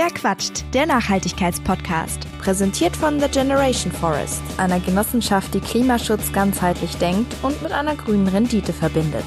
Wer 0.00 0.10
quatscht? 0.10 0.64
Der 0.74 0.86
Nachhaltigkeitspodcast. 0.86 2.20
Präsentiert 2.38 2.96
von 2.96 3.18
The 3.18 3.26
Generation 3.26 3.90
Forest, 3.90 4.40
einer 4.56 4.78
Genossenschaft, 4.78 5.52
die 5.52 5.58
Klimaschutz 5.58 6.32
ganzheitlich 6.32 6.96
denkt 6.98 7.34
und 7.42 7.60
mit 7.64 7.72
einer 7.72 7.96
grünen 7.96 8.28
Rendite 8.28 8.72
verbindet. 8.72 9.24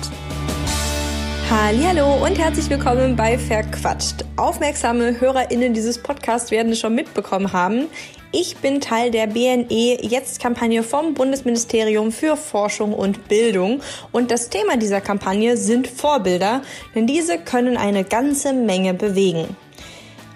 Hallo 1.50 2.26
und 2.26 2.40
herzlich 2.40 2.70
willkommen 2.70 3.18
bei 3.18 3.38
Verquatscht. 3.38 4.24
Aufmerksame 4.38 5.20
HörerInnen 5.20 5.74
dieses 5.74 5.98
Podcasts 5.98 6.52
werden 6.52 6.72
es 6.72 6.80
schon 6.80 6.96
mitbekommen 6.96 7.52
haben. 7.52 7.88
Ich 8.32 8.56
bin 8.56 8.80
Teil 8.80 9.12
der 9.12 9.28
BNE 9.28 9.98
Jetzt-Kampagne 10.02 10.84
vom 10.84 11.16
Bundesministerium 11.16 12.14
für 12.14 12.38
Forschung 12.38 12.94
und 12.94 13.28
Bildung. 13.28 13.82
Und 14.14 14.32
das 14.32 14.48
Thema 14.48 14.78
dieser 14.78 15.02
Kampagne 15.02 15.58
sind 15.58 15.90
Vorbilder, 15.90 16.62
denn 16.96 17.08
diese 17.08 17.40
können 17.40 17.76
eine 17.76 18.06
ganze 18.06 18.54
Menge 18.54 18.94
bewegen. 18.94 19.58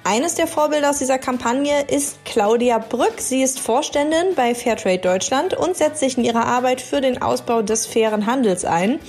Eines 0.08 0.36
der 0.36 0.46
Vorbilder 0.46 0.92
aus 0.92 1.00
dieser 1.00 1.18
Kampagne 1.18 1.82
ist 1.88 2.24
Claudia 2.26 2.78
Brück. 2.78 3.16
Sie 3.18 3.42
ist 3.42 3.60
Vorständin 3.60 4.36
bei 4.36 4.54
Fairtrade 4.54 5.00
Deutschland 5.00 5.56
und 5.56 5.76
setzt 5.76 6.00
sich 6.00 6.16
in 6.16 6.24
ihrer 6.24 6.46
Arbeit 6.46 6.80
für 6.80 7.02
den 7.02 7.24
Ausbau 7.24 7.64
des 7.64 7.88
fairen 7.88 8.28
Handels 8.28 8.66
ein. 8.66 9.00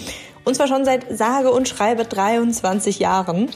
Und 0.45 0.54
zwar 0.54 0.68
schon 0.68 0.87
seit 0.87 1.04
sage 1.14 1.51
und 1.51 1.68
schreibe 1.68 2.06
23 2.06 2.98
Jahren. 2.98 3.51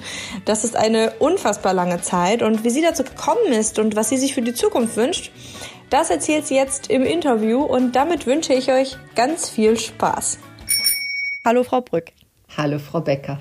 Das 0.44 0.64
ist 0.64 0.76
eine 0.76 1.14
unfassbar 1.18 1.72
lange 1.72 2.02
Zeit. 2.02 2.42
Und 2.42 2.62
wie 2.62 2.68
sie 2.68 2.82
dazu 2.82 3.04
gekommen 3.04 3.54
ist 3.54 3.78
und 3.78 3.96
was 3.96 4.10
sie 4.10 4.18
sich 4.18 4.34
für 4.34 4.42
die 4.42 4.52
Zukunft 4.52 4.98
wünscht, 4.98 5.32
das 5.88 6.10
erzählt 6.10 6.46
sie 6.46 6.56
jetzt 6.56 6.90
im 6.90 7.04
Interview. 7.06 7.62
Und 7.62 7.96
damit 7.96 8.26
wünsche 8.26 8.52
ich 8.52 8.70
euch 8.70 8.98
ganz 9.14 9.48
viel 9.48 9.78
Spaß. 9.78 10.38
Hallo, 11.46 11.62
Frau 11.62 11.80
Brück. 11.80 12.12
Hallo, 12.54 12.78
Frau 12.78 13.00
Becker. 13.00 13.40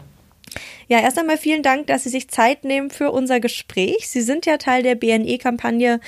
Ja, 0.89 0.99
erst 1.01 1.19
einmal 1.19 1.37
vielen 1.37 1.61
Dank, 1.61 1.85
dass 1.85 2.03
Sie 2.03 2.09
sich 2.09 2.29
Zeit 2.29 2.63
nehmen 2.63 2.89
für 2.89 3.11
unser 3.11 3.39
Gespräch. 3.39 4.09
Sie 4.09 4.21
sind 4.21 4.47
ja 4.47 4.57
Teil 4.57 4.81
der 4.81 4.95
BNE-Kampagne 4.95 5.99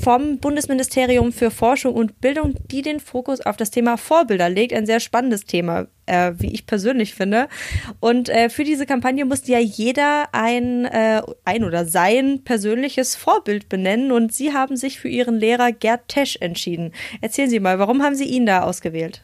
vom 0.00 0.38
Bundesministerium 0.38 1.32
für 1.32 1.50
Forschung 1.50 1.94
und 1.94 2.20
Bildung, 2.20 2.54
die 2.70 2.82
den 2.82 3.00
Fokus 3.00 3.40
auf 3.40 3.56
das 3.56 3.72
Thema 3.72 3.96
Vorbilder 3.96 4.48
legt. 4.48 4.74
Ein 4.74 4.86
sehr 4.86 5.00
spannendes 5.00 5.44
Thema, 5.44 5.88
äh, 6.06 6.34
wie 6.38 6.54
ich 6.54 6.66
persönlich 6.66 7.16
finde. 7.16 7.48
Und 7.98 8.28
äh, 8.28 8.48
für 8.48 8.62
diese 8.62 8.86
Kampagne 8.86 9.24
musste 9.24 9.50
ja 9.50 9.58
jeder 9.58 10.28
ein, 10.30 10.84
äh, 10.84 11.22
ein 11.44 11.64
oder 11.64 11.84
sein 11.84 12.44
persönliches 12.44 13.16
Vorbild 13.16 13.68
benennen. 13.68 14.12
Und 14.12 14.32
Sie 14.32 14.52
haben 14.52 14.76
sich 14.76 15.00
für 15.00 15.08
Ihren 15.08 15.34
Lehrer 15.34 15.72
Gerd 15.72 16.06
Tesch 16.06 16.36
entschieden. 16.40 16.92
Erzählen 17.20 17.50
Sie 17.50 17.58
mal, 17.58 17.80
warum 17.80 18.04
haben 18.04 18.14
Sie 18.14 18.26
ihn 18.26 18.46
da 18.46 18.62
ausgewählt? 18.62 19.20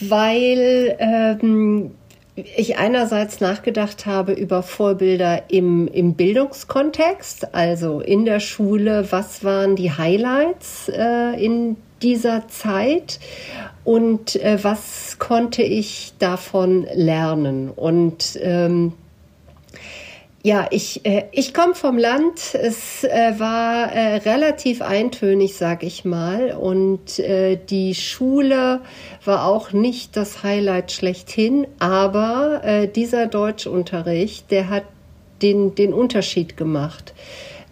Weil 0.00 0.96
ähm, 0.98 1.94
ich 2.36 2.78
einerseits 2.78 3.40
nachgedacht 3.40 4.06
habe 4.06 4.32
über 4.32 4.62
Vorbilder 4.62 5.44
im, 5.48 5.86
im 5.88 6.14
Bildungskontext, 6.14 7.54
also 7.54 8.00
in 8.00 8.24
der 8.24 8.40
Schule, 8.40 9.06
was 9.10 9.44
waren 9.44 9.76
die 9.76 9.92
Highlights 9.92 10.88
äh, 10.88 11.32
in 11.42 11.76
dieser 12.02 12.48
Zeit 12.48 13.20
und 13.84 14.36
äh, 14.36 14.58
was 14.62 15.18
konnte 15.18 15.62
ich 15.62 16.14
davon 16.18 16.86
lernen. 16.92 17.70
Und 17.70 18.38
ähm, 18.42 18.94
ja, 20.46 20.66
ich, 20.70 21.06
äh, 21.06 21.24
ich 21.32 21.54
komme 21.54 21.74
vom 21.74 21.96
Land. 21.96 22.54
Es 22.54 23.02
äh, 23.02 23.32
war 23.38 23.90
äh, 23.90 24.16
relativ 24.16 24.82
eintönig, 24.82 25.56
sag 25.56 25.82
ich 25.82 26.04
mal. 26.04 26.50
Und 26.52 27.18
äh, 27.18 27.56
die 27.56 27.94
Schule 27.94 28.82
war 29.24 29.46
auch 29.46 29.72
nicht 29.72 30.18
das 30.18 30.42
Highlight 30.42 30.92
schlechthin. 30.92 31.66
Aber 31.78 32.60
äh, 32.62 32.88
dieser 32.88 33.26
Deutschunterricht, 33.26 34.50
der 34.50 34.68
hat 34.68 34.84
den, 35.40 35.74
den 35.76 35.94
Unterschied 35.94 36.58
gemacht. 36.58 37.14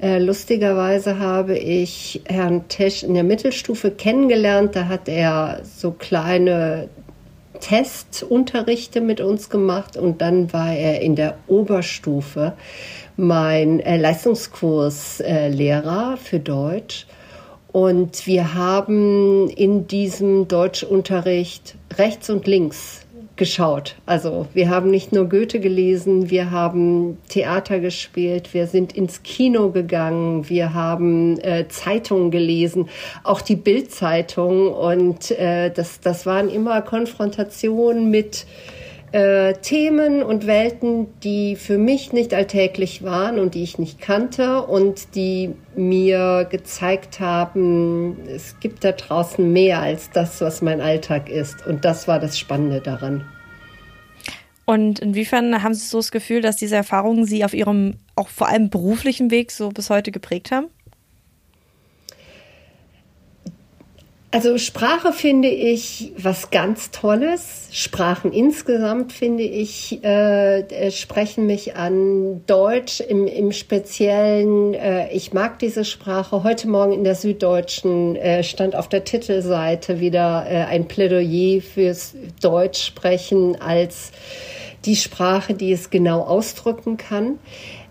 Äh, 0.01 0.19
lustigerweise 0.19 1.19
habe 1.19 1.59
ich 1.59 2.23
Herrn 2.25 2.69
Tesch 2.69 3.03
in 3.03 3.12
der 3.12 3.23
Mittelstufe 3.25 3.91
kennengelernt. 3.91 4.75
Da 4.77 4.89
hat 4.89 5.11
er 5.11 5.61
so 5.63 5.91
kleine 5.91 6.89
Testunterrichte 7.62 9.00
mit 9.00 9.23
uns 9.23 9.48
gemacht 9.48 9.96
und 9.96 10.20
dann 10.20 10.52
war 10.52 10.74
er 10.74 11.00
in 11.00 11.17
der 11.17 11.39
Oberstufe 11.46 12.52
mein 13.17 13.80
äh, 13.80 13.96
Leistungskurslehrer 13.96 16.18
für 16.18 16.40
Deutsch. 16.40 17.06
Und 17.70 18.27
wir 18.27 18.55
haben 18.55 19.48
in 19.48 19.86
diesem 19.86 20.48
Deutschunterricht 20.48 21.77
rechts 21.96 22.28
und 22.28 22.46
links 22.46 23.06
geschaut. 23.37 23.97
Also 24.05 24.47
wir 24.53 24.69
haben 24.69 24.91
nicht 24.91 25.13
nur 25.13 25.29
Goethe 25.29 25.59
gelesen, 25.59 26.31
wir 26.31 26.51
haben 26.51 27.19
Theater 27.29 27.81
gespielt, 27.81 28.53
wir 28.53 28.67
sind 28.67 28.93
ins 28.95 29.23
Kino 29.23 29.70
gegangen, 29.70 30.48
wir 30.48 30.75
haben 30.75 31.39
äh, 31.41 31.67
Zeitungen 31.69 32.31
gelesen, 32.31 32.89
auch 33.25 33.41
die 33.41 33.57
Bildzeitung 33.57 34.73
und 34.73 35.31
äh, 35.31 35.70
das, 35.70 36.01
das 36.01 36.27
waren 36.27 36.51
immer 36.51 36.83
Konfrontationen 36.83 38.11
mit 38.11 38.47
äh, 39.12 39.52
Themen 39.55 40.23
und 40.23 40.46
Welten, 40.46 41.06
die 41.20 41.56
für 41.56 41.78
mich 41.78 42.12
nicht 42.12 42.33
alltäglich 42.33 43.02
waren 43.02 43.39
und 43.39 43.55
die 43.55 43.62
ich 43.62 43.78
nicht 43.78 44.00
kannte 44.00 44.62
und 44.62 45.14
die 45.14 45.55
mir 45.77 46.46
gezeigt 46.50 47.20
haben, 47.20 48.17
es 48.27 48.58
gibt 48.61 48.84
da 48.84 48.92
draußen 48.92 49.52
mehr 49.52 49.80
als 49.80 50.11
das, 50.11 50.40
was 50.40 50.62
mein 50.62 50.80
Alltag 50.80 51.28
ist. 51.28 51.67
Und 51.67 51.84
das 51.84 52.08
war 52.08 52.18
das 52.18 52.39
Spannende 52.39 52.80
daran. 52.80 53.24
Und 54.64 55.01
inwiefern 55.01 55.62
haben 55.62 55.74
Sie 55.74 55.86
so 55.86 55.98
das 55.98 56.12
Gefühl, 56.12 56.40
dass 56.40 56.56
diese 56.56 56.77
Erfahrungen 56.77 57.27
Sie 57.27 57.45
auf 57.45 57.52
Ihrem 57.52 57.95
auch 58.17 58.28
vor 58.28 58.48
allem 58.48 58.70
beruflichen 58.70 59.30
Weg 59.30 59.51
so 59.51 59.68
bis 59.68 59.90
heute 59.90 60.12
geprägt 60.12 60.51
haben? 60.51 60.68
Also 64.35 64.57
Sprache 64.57 65.13
finde 65.13 65.48
ich 65.48 66.13
was 66.17 66.51
ganz 66.51 66.91
Tolles. 66.91 67.69
Sprachen 67.70 68.33
insgesamt 68.33 69.13
finde 69.13 69.43
ich 69.43 70.03
äh, 70.03 70.61
äh, 70.61 70.91
sprechen 70.91 71.45
mich 71.45 71.77
an. 71.77 72.43
Deutsch 72.47 73.01
im, 73.01 73.27
im 73.27 73.53
Speziellen. 73.53 74.73
Äh, 74.73 75.13
ich 75.13 75.35
mag 75.35 75.59
diese 75.59 75.85
Sprache. 75.85 76.45
Heute 76.45 76.67
Morgen 76.67 76.93
in 76.93 77.05
der 77.05 77.15
Süddeutschen 77.15 78.17
äh, 78.17 78.43
stand 78.43 78.75
auf 78.75 78.89
der 78.89 79.05
Titelseite 79.05 80.01
wieder 80.01 80.47
äh, 80.49 80.64
ein 80.64 80.89
Plädoyer 80.89 81.61
fürs 81.61 82.14
Deutsch 82.41 82.87
sprechen 82.87 83.61
als 83.61 84.13
die 84.87 84.97
Sprache, 84.97 85.53
die 85.53 85.73
es 85.73 85.91
genau 85.91 86.23
ausdrücken 86.23 86.97
kann. 86.97 87.39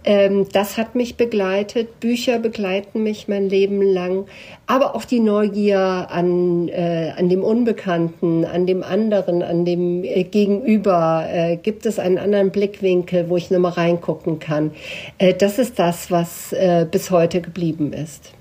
Ähm, 0.04 0.48
das 0.52 0.78
hat 0.78 0.96
mich 0.96 1.16
begleitet. 1.16 2.00
Bücher 2.00 2.40
begleiten 2.40 3.04
mich 3.04 3.28
mein 3.28 3.50
Leben 3.50 3.82
lang. 3.82 4.26
Aber 4.66 4.96
auch 4.96 5.06
die 5.06 5.20
Neugier 5.20 6.08
an, 6.10 6.70
äh, 6.70 7.14
an 7.16 7.30
dem 7.30 7.44
Unbekannten, 7.44 8.46
an 8.46 8.66
dem 8.66 8.84
anderen, 8.84 9.44
an 9.44 9.66
dem 9.66 10.04
äh, 10.04 10.24
Gegenüber. 10.24 11.28
Äh, 11.30 11.58
gibt 11.58 11.86
es 11.86 12.00
einen 12.00 12.18
anderen 12.18 12.52
Blickwinkel, 12.52 13.30
wo 13.30 13.38
ich 13.38 13.52
nochmal 13.52 13.74
reingucken 13.74 14.40
kann? 14.40 14.72
Äh, 15.18 15.34
das 15.34 15.60
ist 15.60 15.78
das, 15.78 16.10
was 16.10 16.52
äh, 16.54 16.88
bis 16.90 17.12
heute 17.12 17.42
geblieben 17.42 17.94
ist. 17.94 18.32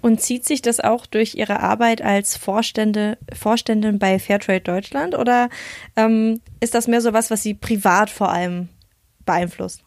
Und 0.00 0.20
zieht 0.20 0.44
sich 0.44 0.62
das 0.62 0.78
auch 0.78 1.06
durch 1.06 1.34
Ihre 1.34 1.60
Arbeit 1.60 2.02
als 2.02 2.36
Vorstände, 2.36 3.18
Vorständin 3.36 3.98
bei 3.98 4.20
Fairtrade 4.20 4.60
Deutschland 4.60 5.18
oder 5.18 5.48
ähm, 5.96 6.40
ist 6.60 6.74
das 6.74 6.86
mehr 6.86 7.00
so 7.00 7.12
was, 7.12 7.32
was 7.32 7.42
Sie 7.42 7.54
privat 7.54 8.08
vor 8.08 8.30
allem 8.30 8.68
beeinflusst? 9.26 9.82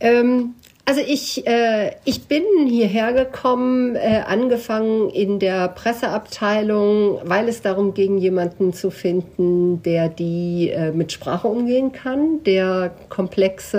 Ähm, 0.00 0.54
also 0.90 1.02
ich, 1.06 1.46
äh, 1.46 1.92
ich 2.04 2.24
bin 2.24 2.42
hierher 2.66 3.12
gekommen, 3.12 3.94
äh, 3.94 4.22
angefangen 4.26 5.08
in 5.10 5.38
der 5.38 5.68
Presseabteilung, 5.68 7.20
weil 7.22 7.48
es 7.48 7.62
darum 7.62 7.94
ging, 7.94 8.18
jemanden 8.18 8.72
zu 8.72 8.90
finden, 8.90 9.82
der 9.84 10.08
die 10.08 10.70
äh, 10.70 10.90
mit 10.90 11.12
Sprache 11.12 11.46
umgehen 11.46 11.92
kann, 11.92 12.42
der 12.42 12.90
komplexe 13.08 13.76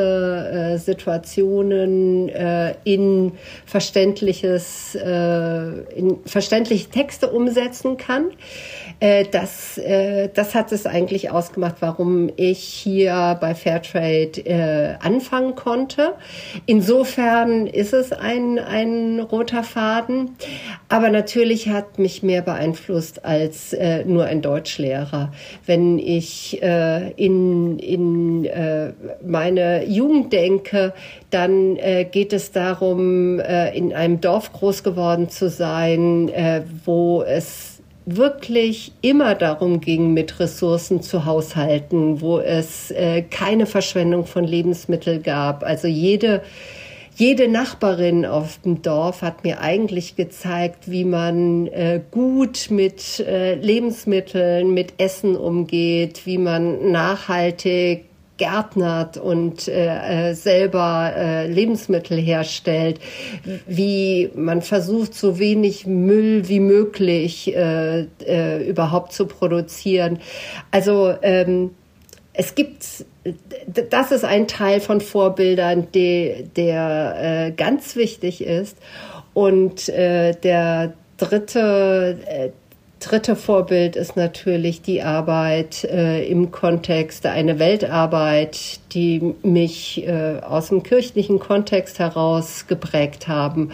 äh, 0.54 0.78
Situationen 0.78 2.30
äh, 2.30 2.76
in 2.86 3.34
verständliches, 3.66 4.96
äh, 4.96 5.68
in 5.94 6.20
verständliche 6.26 6.90
Texte 6.92 7.30
umsetzen 7.30 7.98
kann. 7.98 8.32
Äh, 9.02 9.26
das, 9.26 9.80
äh, 9.80 10.30
das 10.32 10.54
hat 10.54 10.72
es 10.72 10.86
eigentlich 10.86 11.32
ausgemacht, 11.32 11.78
warum 11.80 12.30
ich 12.36 12.60
hier 12.60 13.36
bei 13.42 13.56
Fairtrade 13.56 14.46
äh, 14.46 14.96
anfangen 15.02 15.56
konnte. 15.56 16.14
Insofern 16.68 17.66
ist 17.66 17.94
es 17.94 18.14
ein, 18.14 18.60
ein 18.60 19.20
roter 19.20 19.64
Faden. 19.64 20.36
Aber 20.88 21.10
natürlich 21.10 21.68
hat 21.70 21.98
mich 21.98 22.22
mehr 22.22 22.44
beeinflusst 22.44 23.26
als 23.26 23.74
äh, 23.74 24.06
nur 24.06 24.26
ein 24.26 24.44
Deutschlehrer. 24.44 25.32
Wenn 25.66 25.98
ich 25.98 26.62
äh, 26.62 27.10
in, 27.14 27.80
in 27.80 28.46
äh, 28.46 28.94
meine 29.26 29.84
Jugend 29.86 30.32
denke, 30.32 30.94
dann 31.32 31.76
äh, 31.78 32.06
geht 32.06 32.34
es 32.34 32.52
darum, 32.52 33.40
äh, 33.40 33.76
in 33.76 33.94
einem 33.94 34.22
Dorf 34.22 34.54
groß 34.54 34.84
geworden 34.84 35.30
zu 35.30 35.50
sein, 35.50 36.30
äh, 36.30 36.62
wo 36.86 37.24
es 37.24 37.81
wirklich 38.18 38.92
immer 39.02 39.36
darum 39.36 39.82
ging, 39.82 40.14
mit 40.14 40.40
Ressourcen 40.40 41.02
zu 41.02 41.26
haushalten, 41.26 42.22
wo 42.22 42.40
es 42.40 42.92
äh, 42.92 43.22
keine 43.24 43.66
Verschwendung 43.66 44.26
von 44.26 44.44
Lebensmitteln 44.44 45.24
gab. 45.24 45.64
Also 45.64 45.88
jede 45.88 46.42
jede 47.16 47.50
Nachbarin 47.50 48.26
auf 48.26 48.60
dem 48.64 48.82
Dorf 48.82 49.22
hat 49.22 49.44
mir 49.44 49.60
eigentlich 49.60 50.16
gezeigt, 50.16 50.90
wie 50.90 51.04
man 51.04 51.68
äh, 51.68 52.02
gut 52.10 52.68
mit 52.70 53.20
äh, 53.20 53.56
Lebensmitteln, 53.56 54.74
mit 54.74 54.94
Essen 54.98 55.36
umgeht, 55.36 56.26
wie 56.26 56.38
man 56.38 56.92
nachhaltig 56.92 58.06
gärtnert 58.42 59.18
und 59.18 59.68
äh, 59.68 60.30
äh, 60.30 60.34
selber 60.34 61.14
äh, 61.16 61.48
Lebensmittel 61.48 62.18
herstellt, 62.18 63.00
wie 63.68 64.32
man 64.34 64.64
versucht, 64.64 65.14
so 65.14 65.38
wenig 65.38 65.86
Müll 65.86 66.50
wie 66.50 66.60
möglich 66.60 67.56
äh, 67.56 68.08
äh, 68.26 68.68
überhaupt 68.68 69.14
zu 69.14 69.28
produzieren. 69.28 70.18
Also 70.72 71.14
ähm, 71.22 71.76
es 72.34 72.56
gibt, 72.56 73.06
das 73.92 74.12
ist 74.12 74.26
ein 74.26 74.48
Teil 74.48 74.82
von 74.82 75.02
Vorbildern, 75.02 75.90
die, 75.94 76.48
der 76.56 77.46
äh, 77.48 77.52
ganz 77.52 77.96
wichtig 77.96 78.44
ist. 78.44 78.76
Und 79.36 79.88
äh, 79.88 80.34
der 80.34 80.94
dritte, 81.18 82.18
äh, 82.26 82.50
dritte 83.02 83.36
Vorbild 83.36 83.96
ist 83.96 84.16
natürlich 84.16 84.82
die 84.82 85.02
Arbeit 85.02 85.84
äh, 85.84 86.24
im 86.26 86.52
Kontext, 86.52 87.26
eine 87.26 87.60
Weltarbeit, 87.60 88.80
die 88.94 89.34
mich 89.44 90.08
äh, 90.08 90.40
aus 90.40 90.70
dem 90.70 90.84
kirchlichen 90.84 91.40
Kontext 91.40 92.00
heraus 92.00 92.68
geprägt 92.68 93.28
haben 93.28 93.72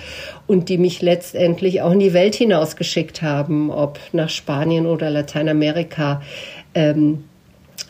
und 0.48 0.70
die 0.70 0.78
mich 0.78 1.02
letztendlich 1.02 1.82
auch 1.82 1.92
in 1.92 2.00
die 2.00 2.14
Welt 2.14 2.36
hinausgeschickt 2.36 3.22
haben, 3.22 3.70
ob 3.70 4.00
nach 4.14 4.30
Spanien 4.30 4.88
oder 4.88 5.10
Lateinamerika. 5.10 6.22
Ähm, 6.74 7.26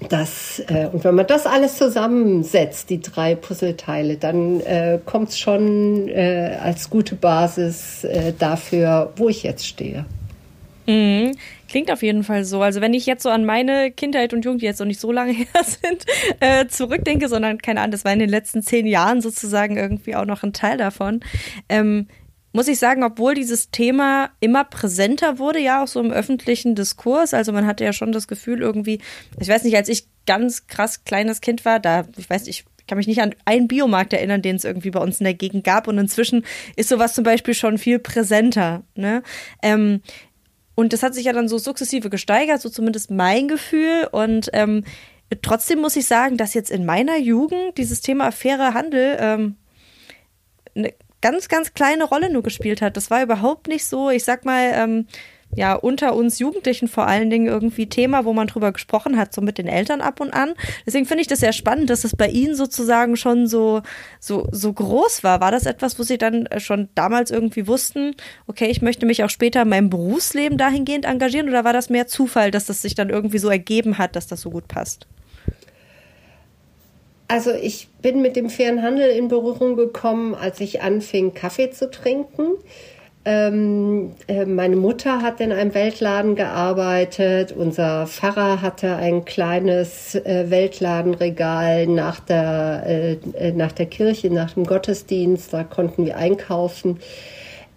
das, 0.10 0.62
äh, 0.68 0.88
und 0.92 1.04
wenn 1.04 1.16
man 1.16 1.28
das 1.28 1.46
alles 1.46 1.78
zusammensetzt, 1.78 2.90
die 2.90 3.02
drei 3.02 3.36
Puzzleteile, 3.36 4.18
dann 4.18 4.60
äh, 4.62 5.00
kommt 5.06 5.30
es 5.30 5.40
schon 5.40 6.08
äh, 6.10 6.58
als 6.62 6.90
gute 6.90 7.16
Basis 7.16 8.04
äh, 8.04 8.34
dafür, 8.38 9.14
wo 9.16 9.30
ich 9.30 9.44
jetzt 9.44 9.66
stehe. 9.66 10.06
Mhm. 10.88 11.34
Klingt 11.68 11.92
auf 11.92 12.02
jeden 12.02 12.24
Fall 12.24 12.46
so. 12.46 12.62
Also 12.62 12.80
wenn 12.80 12.94
ich 12.94 13.06
jetzt 13.06 13.24
so 13.24 13.30
an 13.30 13.46
meine 13.46 13.92
Kindheit 13.92 14.34
und 14.34 14.46
Jugend, 14.46 14.62
die 14.62 14.66
jetzt 14.66 14.80
noch 14.80 14.88
nicht 14.88 15.02
so 15.02 15.12
lange 15.12 15.34
her 15.34 15.64
sind, 15.64 16.06
äh, 16.40 16.68
zurückdenke, 16.68 17.28
sondern 17.28 17.58
keine 17.60 17.82
Ahnung, 17.82 17.92
das 17.92 18.06
war 18.06 18.14
in 18.14 18.20
den 18.20 18.30
letzten 18.30 18.62
zehn 18.62 18.88
Jahren 18.88 19.22
sozusagen 19.22 19.78
irgendwie 19.78 20.16
auch 20.16 20.26
noch 20.26 20.44
ein 20.44 20.54
Teil 20.54 20.78
davon. 20.78 21.20
Ähm, 21.68 22.08
muss 22.54 22.70
ich 22.70 22.80
sagen, 22.80 23.04
obwohl 23.04 23.36
dieses 23.36 23.70
Thema 23.70 24.32
immer 24.40 24.64
präsenter 24.64 25.38
wurde, 25.38 25.60
ja 25.60 25.84
auch 25.84 25.88
so 25.88 26.00
im 26.00 26.12
öffentlichen 26.12 26.74
Diskurs. 26.74 27.34
Also 27.34 27.52
man 27.52 27.68
hatte 27.68 27.84
ja 27.84 27.94
schon 27.94 28.12
das 28.12 28.28
Gefühl 28.28 28.62
irgendwie, 28.62 29.00
ich 29.40 29.50
weiß 29.50 29.64
nicht, 29.64 29.76
als 29.76 29.90
ich 29.90 30.08
ganz 30.26 30.68
krass 30.68 31.04
kleines 31.04 31.42
Kind 31.42 31.66
war, 31.66 31.80
da, 31.80 32.08
ich 32.18 32.30
weiß 32.30 32.46
nicht, 32.46 32.66
ich 32.66 32.88
kann 32.88 32.98
mich 32.98 33.08
nicht 33.08 33.22
an 33.22 33.36
einen 33.44 33.68
Biomarkt 33.68 34.14
erinnern, 34.14 34.42
den 34.42 34.56
es 34.56 34.64
irgendwie 34.64 34.92
bei 34.92 35.02
uns 35.02 35.20
in 35.20 35.26
der 35.26 35.34
Gegend 35.34 35.66
gab. 35.66 35.88
Und 35.88 35.98
inzwischen 35.98 36.46
ist 36.78 36.90
sowas 36.90 37.14
zum 37.14 37.26
Beispiel 37.26 37.54
schon 37.54 37.78
viel 37.78 38.00
präsenter. 38.00 38.84
Ne? 38.96 39.24
Ähm, 39.62 40.02
und 40.78 40.94
das 40.94 41.02
hat 41.02 41.16
sich 41.16 41.26
ja 41.26 41.34
dann 41.34 41.48
so 41.48 41.58
sukzessive 41.58 42.12
gesteigert, 42.12 42.62
so 42.62 42.70
zumindest 42.70 43.10
mein 43.10 43.48
Gefühl. 43.48 44.08
Und 44.12 44.52
ähm, 44.54 44.84
trotzdem 45.42 45.80
muss 45.80 45.96
ich 45.96 46.06
sagen, 46.06 46.38
dass 46.38 46.54
jetzt 46.54 46.70
in 46.70 46.86
meiner 46.86 47.18
Jugend 47.18 47.80
dieses 47.80 48.02
Thema 48.02 48.32
fairer 48.32 48.76
Handel 48.76 49.18
ähm, 49.20 49.56
ne, 50.76 50.94
ganz, 51.20 51.48
ganz 51.48 51.74
kleine 51.74 52.04
Rolle 52.04 52.32
nur 52.32 52.44
gespielt 52.44 52.84
hat. 52.84 52.96
Das 52.96 53.10
war 53.10 53.24
überhaupt 53.24 53.68
nicht 53.68 53.86
so, 53.86 54.12
ich 54.12 54.24
sag 54.24 54.46
mal, 54.46 54.70
ähm, 54.72 55.08
ja, 55.56 55.74
unter 55.74 56.16
uns 56.16 56.40
Jugendlichen 56.40 56.88
vor 56.88 57.08
allen 57.08 57.30
Dingen 57.30 57.48
irgendwie 57.48 57.88
Thema, 57.88 58.26
wo 58.26 58.34
man 58.34 58.48
drüber 58.48 58.72
gesprochen 58.72 59.18
hat, 59.18 59.34
so 59.34 59.42
mit 59.42 59.58
den 59.58 59.68
Eltern 59.68 60.02
ab 60.02 60.20
und 60.20 60.32
an. 60.32 60.54
Deswegen 60.86 61.06
finde 61.06 61.22
ich 61.22 61.28
das 61.28 61.40
sehr 61.40 61.54
spannend, 61.54 61.90
dass 61.90 62.04
es 62.04 62.16
bei 62.16 62.28
Ihnen 62.28 62.56
sozusagen 62.56 63.16
schon 63.16 63.48
so, 63.48 63.82
so, 64.20 64.48
so 64.52 64.74
groß 64.74 65.24
war. 65.24 65.42
War 65.42 65.52
das 65.52 65.66
etwas, 65.66 65.98
wo 65.98 66.04
Sie 66.04 66.18
dann 66.18 66.46
äh, 66.48 66.60
schon 66.60 66.90
damals 66.96 67.32
irgendwie 67.32 67.68
wussten, 67.68 68.16
okay, 68.46 68.68
ich 68.68 68.82
möchte 68.82 69.06
mich 69.06 69.24
auch 69.24 69.30
später 69.30 69.64
in 69.64 69.70
meinem 69.70 69.90
Berufsleben 69.90 70.58
dahingehend 70.58 71.06
engagieren 71.06 71.50
oder 71.50 71.64
war 71.64 71.74
das 71.74 71.90
mehr 71.90 72.08
Zufall, 72.08 72.52
dass 72.52 72.66
das 72.66 72.82
sich 72.82 72.94
dann 72.94 73.10
irgendwie 73.10 73.40
so 73.40 73.50
ergeben 73.50 73.98
hat, 73.98 74.16
dass 74.16 74.28
das 74.28 74.42
so 74.42 74.50
gut 74.50 74.68
passt? 74.68 75.08
Also 77.30 77.52
ich 77.52 77.90
bin 78.02 78.22
mit 78.22 78.36
dem 78.36 78.50
fairen 78.50 78.82
Handel 78.82 79.10
in 79.10 79.28
Berührung 79.28 79.76
gekommen, 79.76 80.34
als 80.34 80.62
ich 80.62 80.82
anfing, 80.82 81.34
Kaffee 81.34 81.72
zu 81.72 81.92
trinken. 81.92 82.52
Ähm, 83.30 84.14
äh, 84.30 84.46
meine 84.46 84.78
Mutter 84.78 85.22
hat 85.22 85.42
in 85.42 85.52
einem 85.52 85.74
Weltladen 85.74 86.36
gearbeitet. 86.36 87.52
Unser 87.52 88.08
Pfarrer 88.08 88.62
hatte 88.62 88.96
ein 88.96 89.26
kleines 89.26 90.16
äh, 90.16 90.46
Weltladenregal 90.50 91.88
nach 91.88 92.22
der, 92.22 92.84
äh, 92.86 93.18
äh 93.38 93.52
nach 93.52 93.74
der 93.74 93.88
Kirche, 93.88 94.30
nach 94.34 94.54
dem 94.54 94.64
Gottesdienst. 94.64 95.52
Da 95.52 95.66
konnten 95.66 96.06
wir 96.06 96.16
einkaufen. 96.16 97.02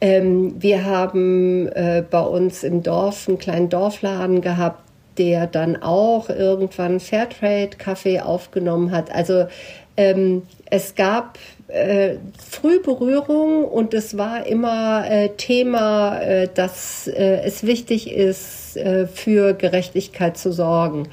Ähm, 0.00 0.54
wir 0.62 0.84
haben 0.84 1.66
äh, 1.66 2.04
bei 2.08 2.22
uns 2.22 2.62
im 2.62 2.84
Dorf 2.84 3.26
einen 3.26 3.40
kleinen 3.40 3.68
Dorfladen 3.68 4.42
gehabt 4.42 4.84
der 5.18 5.48
dann 5.48 5.76
auch 5.82 6.30
irgendwann 6.30 6.98
Fairtrade-Kaffee 6.98 8.20
aufgenommen 8.20 8.90
hat. 8.90 9.12
Also 9.12 9.48
ähm, 9.96 10.44
es 10.70 10.94
gab 10.94 11.36
äh, 11.72 12.16
früh 12.38 12.80
Berührung 12.80 13.64
und 13.64 13.94
es 13.94 14.16
war 14.16 14.46
immer 14.46 15.10
äh, 15.10 15.30
Thema, 15.30 16.20
äh, 16.20 16.48
dass 16.52 17.06
äh, 17.06 17.42
es 17.44 17.64
wichtig 17.64 18.12
ist, 18.12 18.76
äh, 18.76 19.06
für 19.06 19.54
Gerechtigkeit 19.54 20.36
zu 20.36 20.52
sorgen. 20.52 21.08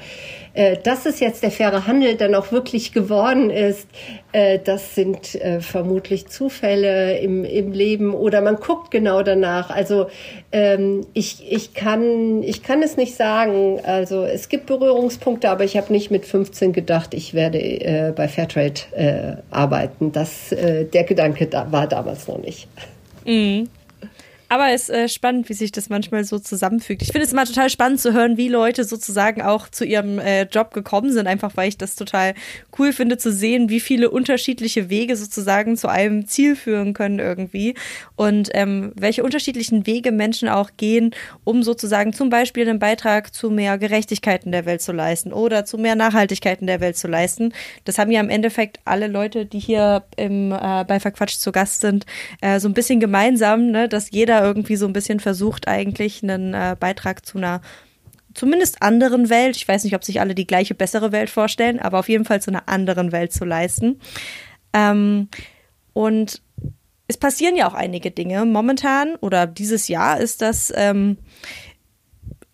Äh, 0.58 0.76
dass 0.82 1.06
es 1.06 1.20
jetzt 1.20 1.44
der 1.44 1.52
faire 1.52 1.86
Handel 1.86 2.16
dann 2.16 2.34
auch 2.34 2.50
wirklich 2.50 2.92
geworden 2.92 3.48
ist, 3.48 3.86
äh, 4.32 4.58
das 4.58 4.96
sind 4.96 5.36
äh, 5.36 5.60
vermutlich 5.60 6.26
Zufälle 6.26 7.16
im, 7.20 7.44
im 7.44 7.70
Leben 7.70 8.12
oder 8.12 8.40
man 8.40 8.56
guckt 8.56 8.90
genau 8.90 9.22
danach. 9.22 9.70
Also 9.70 10.08
ähm, 10.50 11.06
ich, 11.14 11.44
ich, 11.48 11.74
kann, 11.74 12.42
ich 12.42 12.64
kann 12.64 12.82
es 12.82 12.96
nicht 12.96 13.14
sagen. 13.14 13.78
Also 13.84 14.24
es 14.24 14.48
gibt 14.48 14.66
Berührungspunkte, 14.66 15.48
aber 15.48 15.62
ich 15.62 15.76
habe 15.76 15.92
nicht 15.92 16.10
mit 16.10 16.26
15 16.26 16.72
gedacht, 16.72 17.14
ich 17.14 17.34
werde 17.34 17.60
äh, 17.60 18.12
bei 18.12 18.26
Fairtrade 18.26 18.80
äh, 18.96 19.36
arbeiten. 19.54 20.10
Das, 20.10 20.50
äh, 20.50 20.86
der 20.86 21.04
Gedanke 21.04 21.46
da, 21.46 21.70
war 21.70 21.86
damals 21.86 22.26
noch 22.26 22.38
nicht. 22.38 22.66
Mhm. 23.24 23.68
Aber 24.50 24.70
es 24.70 24.88
ist 24.88 24.90
äh, 24.90 25.08
spannend, 25.08 25.50
wie 25.50 25.54
sich 25.54 25.72
das 25.72 25.90
manchmal 25.90 26.24
so 26.24 26.38
zusammenfügt. 26.38 27.02
Ich 27.02 27.12
finde 27.12 27.26
es 27.26 27.32
immer 27.32 27.44
total 27.44 27.68
spannend 27.68 28.00
zu 28.00 28.14
hören, 28.14 28.38
wie 28.38 28.48
Leute 28.48 28.84
sozusagen 28.84 29.42
auch 29.42 29.68
zu 29.68 29.84
ihrem 29.84 30.18
äh, 30.18 30.44
Job 30.44 30.72
gekommen 30.72 31.12
sind, 31.12 31.26
einfach 31.26 31.54
weil 31.56 31.68
ich 31.68 31.76
das 31.76 31.96
total 31.96 32.32
cool 32.78 32.94
finde 32.94 33.18
zu 33.18 33.30
sehen, 33.30 33.68
wie 33.68 33.80
viele 33.80 34.10
unterschiedliche 34.10 34.88
Wege 34.88 35.16
sozusagen 35.16 35.76
zu 35.76 35.88
einem 35.88 36.26
Ziel 36.26 36.56
führen 36.56 36.94
können 36.94 37.18
irgendwie 37.18 37.74
und 38.16 38.48
ähm, 38.54 38.92
welche 38.94 39.22
unterschiedlichen 39.22 39.86
Wege 39.86 40.12
Menschen 40.12 40.48
auch 40.48 40.70
gehen, 40.78 41.14
um 41.44 41.62
sozusagen 41.62 42.14
zum 42.14 42.30
Beispiel 42.30 42.66
einen 42.66 42.78
Beitrag 42.78 43.34
zu 43.34 43.50
mehr 43.50 43.76
Gerechtigkeit 43.76 44.44
in 44.44 44.52
der 44.52 44.64
Welt 44.64 44.80
zu 44.80 44.92
leisten 44.92 45.30
oder 45.30 45.66
zu 45.66 45.76
mehr 45.76 45.94
Nachhaltigkeit 45.94 46.62
in 46.62 46.66
der 46.66 46.80
Welt 46.80 46.96
zu 46.96 47.06
leisten. 47.06 47.52
Das 47.84 47.98
haben 47.98 48.10
ja 48.10 48.20
im 48.20 48.30
Endeffekt 48.30 48.80
alle 48.86 49.08
Leute, 49.08 49.44
die 49.44 49.58
hier 49.58 50.04
im, 50.16 50.52
äh, 50.52 50.84
bei 50.84 51.00
Verquatscht 51.00 51.40
zu 51.40 51.52
Gast 51.52 51.82
sind, 51.82 52.06
äh, 52.40 52.60
so 52.60 52.68
ein 52.68 52.74
bisschen 52.74 52.98
gemeinsam, 52.98 53.70
ne, 53.70 53.88
dass 53.88 54.10
jeder 54.10 54.37
irgendwie 54.42 54.76
so 54.76 54.86
ein 54.86 54.92
bisschen 54.92 55.20
versucht, 55.20 55.68
eigentlich 55.68 56.22
einen 56.22 56.54
äh, 56.54 56.76
Beitrag 56.78 57.24
zu 57.24 57.38
einer 57.38 57.60
zumindest 58.34 58.82
anderen 58.82 59.30
Welt, 59.30 59.56
ich 59.56 59.66
weiß 59.66 59.84
nicht, 59.84 59.94
ob 59.94 60.04
sich 60.04 60.20
alle 60.20 60.34
die 60.34 60.46
gleiche 60.46 60.74
bessere 60.74 61.12
Welt 61.12 61.30
vorstellen, 61.30 61.80
aber 61.80 61.98
auf 61.98 62.08
jeden 62.08 62.24
Fall 62.24 62.40
zu 62.40 62.50
einer 62.50 62.68
anderen 62.68 63.10
Welt 63.10 63.32
zu 63.32 63.44
leisten. 63.44 64.00
Ähm, 64.72 65.28
und 65.92 66.40
es 67.08 67.16
passieren 67.16 67.56
ja 67.56 67.68
auch 67.68 67.74
einige 67.74 68.10
Dinge. 68.10 68.44
Momentan 68.44 69.16
oder 69.16 69.46
dieses 69.46 69.88
Jahr 69.88 70.20
ist 70.20 70.42
das 70.42 70.72
ähm, 70.76 71.18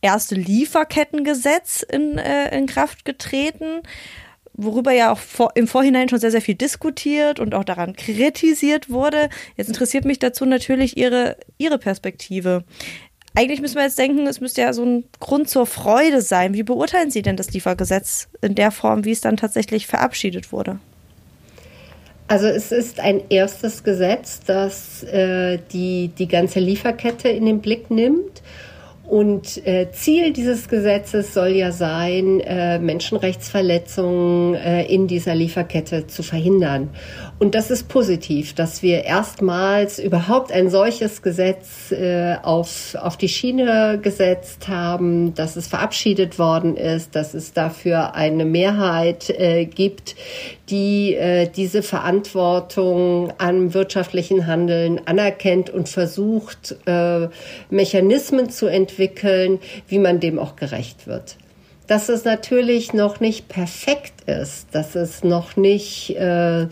erste 0.00 0.36
Lieferkettengesetz 0.36 1.82
in, 1.82 2.18
äh, 2.18 2.56
in 2.56 2.66
Kraft 2.66 3.04
getreten 3.04 3.82
worüber 4.54 4.92
ja 4.92 5.12
auch 5.12 5.18
vor, 5.18 5.50
im 5.54 5.66
Vorhinein 5.66 6.08
schon 6.08 6.20
sehr, 6.20 6.30
sehr 6.30 6.40
viel 6.40 6.54
diskutiert 6.54 7.40
und 7.40 7.54
auch 7.54 7.64
daran 7.64 7.94
kritisiert 7.94 8.90
wurde. 8.90 9.28
Jetzt 9.56 9.68
interessiert 9.68 10.04
mich 10.04 10.18
dazu 10.18 10.46
natürlich 10.46 10.96
Ihre, 10.96 11.36
Ihre 11.58 11.78
Perspektive. 11.78 12.64
Eigentlich 13.36 13.60
müssen 13.60 13.74
wir 13.74 13.82
jetzt 13.82 13.98
denken, 13.98 14.26
es 14.28 14.40
müsste 14.40 14.62
ja 14.62 14.72
so 14.72 14.84
ein 14.84 15.04
Grund 15.18 15.50
zur 15.50 15.66
Freude 15.66 16.22
sein. 16.22 16.54
Wie 16.54 16.62
beurteilen 16.62 17.10
Sie 17.10 17.22
denn 17.22 17.36
das 17.36 17.52
Liefergesetz 17.52 18.28
in 18.40 18.54
der 18.54 18.70
Form, 18.70 19.04
wie 19.04 19.10
es 19.10 19.20
dann 19.20 19.36
tatsächlich 19.36 19.88
verabschiedet 19.88 20.52
wurde? 20.52 20.78
Also 22.28 22.46
es 22.46 22.72
ist 22.72 23.00
ein 23.00 23.22
erstes 23.28 23.82
Gesetz, 23.82 24.40
das 24.46 25.02
äh, 25.02 25.58
die, 25.72 26.08
die 26.16 26.28
ganze 26.28 26.60
Lieferkette 26.60 27.28
in 27.28 27.44
den 27.44 27.60
Blick 27.60 27.90
nimmt 27.90 28.40
Und 29.06 29.66
äh, 29.66 29.90
Ziel 29.92 30.32
dieses 30.32 30.68
Gesetzes 30.68 31.34
soll 31.34 31.50
ja 31.50 31.72
sein, 31.72 32.40
äh, 32.40 32.78
Menschenrechtsverletzungen 32.78 34.54
äh, 34.54 34.86
in 34.86 35.06
dieser 35.08 35.34
Lieferkette 35.34 36.06
zu 36.06 36.22
verhindern. 36.22 36.88
Und 37.38 37.54
das 37.54 37.70
ist 37.70 37.88
positiv, 37.88 38.54
dass 38.54 38.82
wir 38.82 39.04
erstmals 39.04 39.98
überhaupt 39.98 40.52
ein 40.52 40.70
solches 40.70 41.20
Gesetz 41.20 41.92
äh, 41.92 42.36
auf, 42.42 42.96
auf 42.98 43.18
die 43.18 43.28
Schiene 43.28 43.98
gesetzt 44.00 44.68
haben, 44.68 45.34
dass 45.34 45.56
es 45.56 45.66
verabschiedet 45.66 46.38
worden 46.38 46.76
ist, 46.76 47.14
dass 47.14 47.34
es 47.34 47.52
dafür 47.52 48.14
eine 48.14 48.46
Mehrheit 48.46 49.28
äh, 49.28 49.66
gibt, 49.66 50.16
die 50.70 51.14
äh, 51.14 51.48
diese 51.48 51.82
Verantwortung 51.82 53.32
am 53.36 53.74
wirtschaftlichen 53.74 54.46
Handeln 54.46 55.00
anerkennt 55.06 55.68
und 55.68 55.88
versucht, 55.88 56.76
äh, 56.86 57.28
Mechanismen 57.68 58.48
zu 58.48 58.66
entwickeln, 58.66 58.94
wie 59.88 59.98
man 59.98 60.20
dem 60.20 60.38
auch 60.38 60.56
gerecht 60.56 61.06
wird. 61.06 61.36
Dass 61.86 62.08
es 62.08 62.24
natürlich 62.24 62.94
noch 62.94 63.20
nicht 63.20 63.48
perfekt 63.48 64.22
ist, 64.26 64.68
dass 64.72 64.94
es 64.94 65.22
noch 65.22 65.56
nicht, 65.56 66.16
äh, 66.16 66.62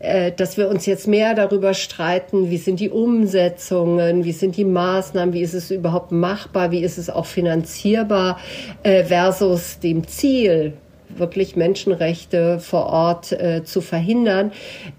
äh, 0.00 0.32
dass 0.36 0.58
wir 0.58 0.68
uns 0.68 0.84
jetzt 0.84 1.08
mehr 1.08 1.34
darüber 1.34 1.72
streiten, 1.72 2.50
wie 2.50 2.58
sind 2.58 2.78
die 2.78 2.90
Umsetzungen, 2.90 4.24
wie 4.24 4.32
sind 4.32 4.56
die 4.56 4.66
Maßnahmen, 4.66 5.32
wie 5.32 5.40
ist 5.40 5.54
es 5.54 5.70
überhaupt 5.70 6.12
machbar, 6.12 6.70
wie 6.72 6.82
ist 6.82 6.98
es 6.98 7.08
auch 7.08 7.24
finanzierbar 7.24 8.38
äh, 8.82 9.04
versus 9.04 9.78
dem 9.78 10.06
Ziel, 10.06 10.74
wirklich 11.16 11.56
Menschenrechte 11.56 12.60
vor 12.60 12.86
Ort 12.86 13.32
äh, 13.32 13.64
zu 13.64 13.80
verhindern. 13.80 14.52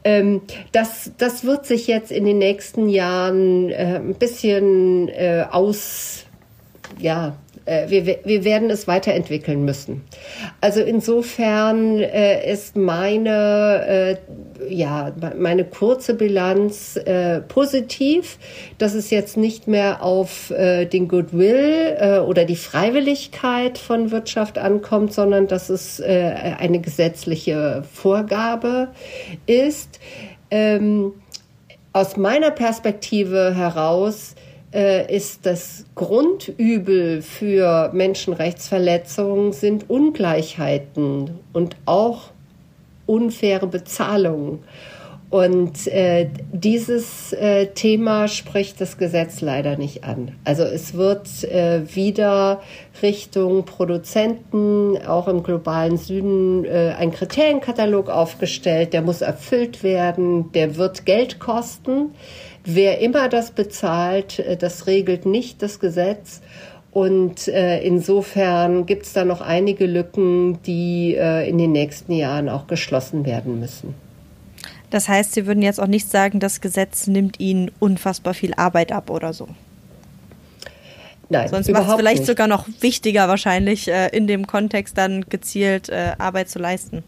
Ähm, 0.04 0.42
das, 0.72 1.12
das 1.18 1.44
wird 1.46 1.66
sich 1.66 1.88
jetzt 1.88 2.12
in 2.12 2.26
den 2.26 2.38
nächsten 2.38 2.90
Jahren 2.90 3.70
äh, 3.70 3.98
ein 3.98 4.16
bisschen 4.16 5.10
äh, 5.10 5.46
aus, 5.50 6.26
ja, 7.00 7.36
äh, 7.66 7.90
wir, 7.90 8.20
wir 8.24 8.44
werden 8.44 8.70
es 8.70 8.88
weiterentwickeln 8.88 9.64
müssen. 9.64 10.02
Also 10.62 10.82
insofern 10.82 12.00
äh, 12.00 12.52
ist 12.52 12.76
meine, 12.76 14.18
äh, 14.68 14.74
ja, 14.74 15.12
meine 15.38 15.66
kurze 15.66 16.14
Bilanz 16.14 17.00
positiv, 17.48 18.38
dass 18.78 18.94
es 18.94 19.10
jetzt 19.10 19.36
nicht 19.36 19.68
mehr 19.68 20.04
auf 20.04 20.54
den 20.56 21.08
Goodwill 21.08 22.24
oder 22.28 22.46
die 22.46 22.56
Freiwilligkeit 22.56 23.78
von 23.78 24.12
Wirtschaft 24.12 24.58
ankommt, 24.58 25.14
sondern 25.14 25.48
dass 25.48 25.70
es 25.70 26.00
eine 26.00 26.80
gesetzliche 26.80 27.84
Vorgabe 27.92 28.90
ist. 29.48 30.00
Ähm, 30.52 31.14
aus 31.92 32.18
meiner 32.18 32.52
Perspektive 32.52 33.56
heraus 33.56 34.36
ist 34.74 35.46
das 35.46 35.86
Grundübel 35.96 37.22
für 37.22 37.92
Menschenrechtsverletzungen 37.94 39.52
sind 39.52 39.90
Ungleichheiten 39.90 41.40
und 41.52 41.76
auch 41.86 42.30
unfaire 43.06 43.68
Bezahlung. 43.68 44.60
Und 45.32 45.88
äh, 45.88 46.28
dieses 46.52 47.32
äh, 47.32 47.68
Thema 47.68 48.28
spricht 48.28 48.82
das 48.82 48.98
Gesetz 48.98 49.40
leider 49.40 49.78
nicht 49.78 50.04
an. 50.04 50.34
Also 50.44 50.64
es 50.64 50.94
wird 50.94 51.46
äh, 51.46 51.84
wieder 51.96 52.62
Richtung 53.02 53.64
Produzenten, 53.64 54.98
auch 55.08 55.30
im 55.30 55.42
globalen 55.42 55.96
Süden, 55.96 56.66
äh, 56.66 56.96
ein 57.00 57.14
Kriterienkatalog 57.14 58.10
aufgestellt. 58.10 58.92
Der 58.92 59.02
muss 59.02 59.22
erfüllt 59.22 59.84
werden, 59.84 60.52
der 60.52 60.76
wird 60.76 61.06
Geld 61.06 61.40
kosten. 61.40 62.12
Wer 62.64 63.00
immer 63.00 63.28
das 63.28 63.52
bezahlt, 63.52 64.40
äh, 64.40 64.58
das 64.58 64.88
regelt 64.88 65.26
nicht 65.26 65.62
das 65.62 65.80
Gesetz. 65.80 66.42
Und 66.92 67.48
äh, 67.48 67.82
insofern 67.82 68.86
gibt 68.86 69.06
es 69.06 69.14
da 69.14 69.24
noch 69.24 69.40
einige 69.40 69.86
Lücken, 69.86 70.62
die 70.64 71.16
äh, 71.16 71.48
in 71.50 71.58
den 71.58 71.72
nächsten 71.72 72.12
Jahren 72.12 72.50
auch 72.50 72.68
geschlossen 72.68 73.26
werden 73.26 73.60
müssen. 73.60 73.96
Das 74.90 75.08
heißt, 75.08 75.32
Sie 75.32 75.48
würden 75.48 75.64
jetzt 75.64 75.80
auch 75.80 75.88
nicht 75.88 76.10
sagen, 76.10 76.42
das 76.42 76.60
Gesetz 76.60 77.08
nimmt 77.08 77.40
Ihnen 77.40 77.72
unfassbar 77.80 78.34
viel 78.34 78.54
Arbeit 78.56 78.92
ab 78.92 79.10
oder 79.10 79.32
so. 79.32 79.48
Nein, 81.30 81.48
Sonst 81.48 81.72
macht 81.72 81.88
es 81.88 81.96
vielleicht 81.96 82.18
nicht. 82.20 82.28
sogar 82.28 82.48
noch 82.48 82.68
wichtiger, 82.82 83.30
wahrscheinlich 83.30 83.88
äh, 83.88 84.10
in 84.10 84.28
dem 84.28 84.46
Kontext 84.46 84.98
dann 84.98 85.26
gezielt 85.30 85.90
Arbeit 85.90 86.50
zu 86.50 86.60
leisten. 86.60 87.04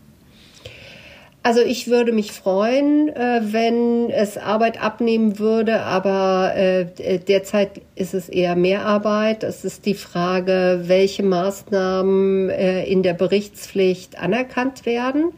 Also 1.45 1.59
ich 1.59 1.87
würde 1.87 2.13
mich 2.13 2.31
freuen, 2.31 3.09
äh, 3.09 3.41
wenn 3.43 4.09
es 4.09 4.37
Arbeit 4.37 4.81
abnehmen 4.81 5.39
würde, 5.39 5.81
aber 5.81 6.53
äh, 6.55 6.85
derzeit 7.19 7.81
ist 7.95 8.13
es 8.13 8.29
eher 8.29 8.55
mehr 8.55 8.85
Arbeit. 8.85 9.43
Es 9.43 9.65
ist 9.65 9.85
die 9.85 9.93
Frage, 9.93 10.83
welche 10.85 11.21
Maßnahmen 11.23 12.49
äh, 12.49 12.85
in 12.85 13.03
der 13.03 13.13
Berichtspflicht 13.13 14.17
anerkannt 14.17 14.85
werden. 14.85 15.33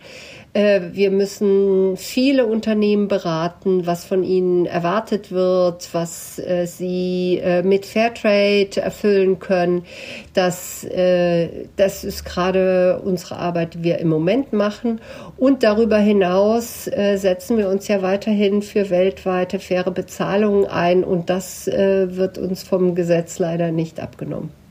Äh, 0.56 0.94
wir 0.94 1.12
müssen 1.12 1.98
viele 1.98 2.46
Unternehmen 2.46 3.10
beraten, 3.10 3.86
was 3.86 4.06
von 4.06 4.24
ihnen 4.24 4.66
erwartet 4.66 5.30
wird, 5.34 5.90
was 5.94 6.40
äh, 6.40 6.66
sie 6.66 7.42
äh, 7.44 7.62
mit 7.62 7.86
Fairtrade 7.86 8.80
erfüllen 8.80 9.40
können. 9.40 9.84
Das, 10.34 10.86
das 11.76 12.04
ist 12.04 12.26
gerade 12.26 13.02
unsere 13.04 13.38
Arbeit, 13.38 13.74
die 13.74 13.84
wir 13.84 14.00
im 14.00 14.10
Moment 14.10 14.54
machen. 14.54 15.02
Und 15.38 15.64
darüber 15.64 15.98
hinaus 15.98 16.86
setzen 16.86 17.58
wir 17.58 17.70
uns 17.70 17.88
ja 17.88 18.02
weiterhin 18.02 18.62
für 18.62 18.90
weltweite 18.90 19.60
faire 19.60 19.92
Bezahlungen 19.92 20.66
ein. 20.66 21.04
Und 21.04 21.30
das 21.30 21.68
wird 21.68 22.38
uns 22.38 22.64
vom 22.64 22.96
Gesetz 22.96 23.40
leider 23.40 23.72
nicht 23.72 24.00
abgenommen. 24.00 24.65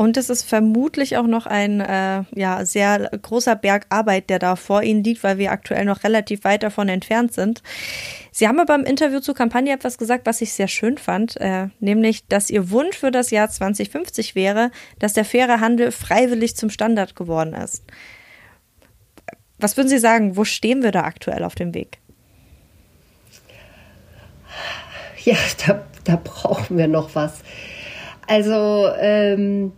Und 0.00 0.16
es 0.16 0.30
ist 0.30 0.44
vermutlich 0.44 1.18
auch 1.18 1.26
noch 1.26 1.44
ein 1.44 1.80
äh, 1.80 2.22
ja, 2.34 2.64
sehr 2.64 3.10
großer 3.20 3.54
Berg 3.54 3.84
Arbeit, 3.90 4.30
der 4.30 4.38
da 4.38 4.56
vor 4.56 4.82
Ihnen 4.82 5.04
liegt, 5.04 5.22
weil 5.22 5.36
wir 5.36 5.52
aktuell 5.52 5.84
noch 5.84 6.04
relativ 6.04 6.44
weit 6.44 6.62
davon 6.62 6.88
entfernt 6.88 7.34
sind. 7.34 7.62
Sie 8.32 8.48
haben 8.48 8.58
aber 8.60 8.74
im 8.76 8.84
Interview 8.84 9.20
zur 9.20 9.34
Kampagne 9.34 9.74
etwas 9.74 9.98
gesagt, 9.98 10.24
was 10.24 10.40
ich 10.40 10.54
sehr 10.54 10.68
schön 10.68 10.96
fand, 10.96 11.38
äh, 11.38 11.66
nämlich, 11.80 12.26
dass 12.28 12.48
Ihr 12.48 12.70
Wunsch 12.70 12.96
für 12.96 13.10
das 13.10 13.30
Jahr 13.30 13.50
2050 13.50 14.34
wäre, 14.34 14.70
dass 14.98 15.12
der 15.12 15.26
faire 15.26 15.60
Handel 15.60 15.92
freiwillig 15.92 16.56
zum 16.56 16.70
Standard 16.70 17.14
geworden 17.14 17.52
ist. 17.52 17.84
Was 19.58 19.76
würden 19.76 19.90
Sie 19.90 19.98
sagen, 19.98 20.34
wo 20.34 20.44
stehen 20.44 20.82
wir 20.82 20.92
da 20.92 21.02
aktuell 21.02 21.44
auf 21.44 21.56
dem 21.56 21.74
Weg? 21.74 21.98
Ja, 25.24 25.36
da, 25.66 25.84
da 26.04 26.16
brauchen 26.24 26.78
wir 26.78 26.88
noch 26.88 27.14
was. 27.14 27.42
Also 28.26 28.88
ähm, 28.98 29.72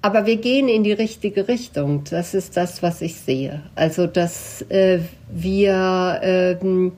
aber 0.00 0.26
wir 0.26 0.36
gehen 0.36 0.68
in 0.68 0.84
die 0.84 0.92
richtige 0.92 1.48
Richtung. 1.48 2.04
Das 2.08 2.34
ist 2.34 2.56
das, 2.56 2.82
was 2.82 3.02
ich 3.02 3.16
sehe. 3.16 3.62
Also, 3.74 4.06
dass 4.06 4.62
äh, 4.70 5.00
wir 5.30 6.20
ähm, 6.22 6.92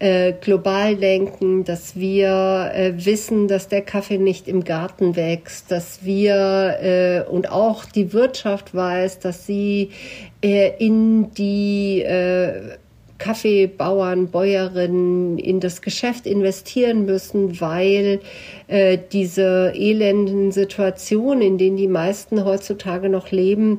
äh, 0.00 0.32
global 0.32 0.96
denken, 0.96 1.64
dass 1.64 1.94
wir 1.94 2.72
äh, 2.74 2.92
wissen, 3.04 3.48
dass 3.48 3.68
der 3.68 3.82
Kaffee 3.82 4.18
nicht 4.18 4.48
im 4.48 4.64
Garten 4.64 5.14
wächst, 5.14 5.70
dass 5.70 6.04
wir 6.04 6.78
äh, 6.80 7.30
und 7.30 7.50
auch 7.50 7.84
die 7.84 8.12
Wirtschaft 8.12 8.74
weiß, 8.74 9.20
dass 9.20 9.46
sie 9.46 9.90
äh, 10.42 10.72
in 10.78 11.32
die 11.34 12.02
äh, 12.02 12.78
Kaffeebauern, 13.20 14.28
Bäuerinnen 14.28 15.38
in 15.38 15.60
das 15.60 15.82
Geschäft 15.82 16.26
investieren 16.26 17.04
müssen, 17.04 17.60
weil 17.60 18.20
äh, 18.66 18.98
diese 19.12 19.72
elenden 19.76 20.50
Situationen, 20.50 21.42
in 21.42 21.58
denen 21.58 21.76
die 21.76 21.86
meisten 21.86 22.44
heutzutage 22.44 23.08
noch 23.08 23.30
leben, 23.30 23.78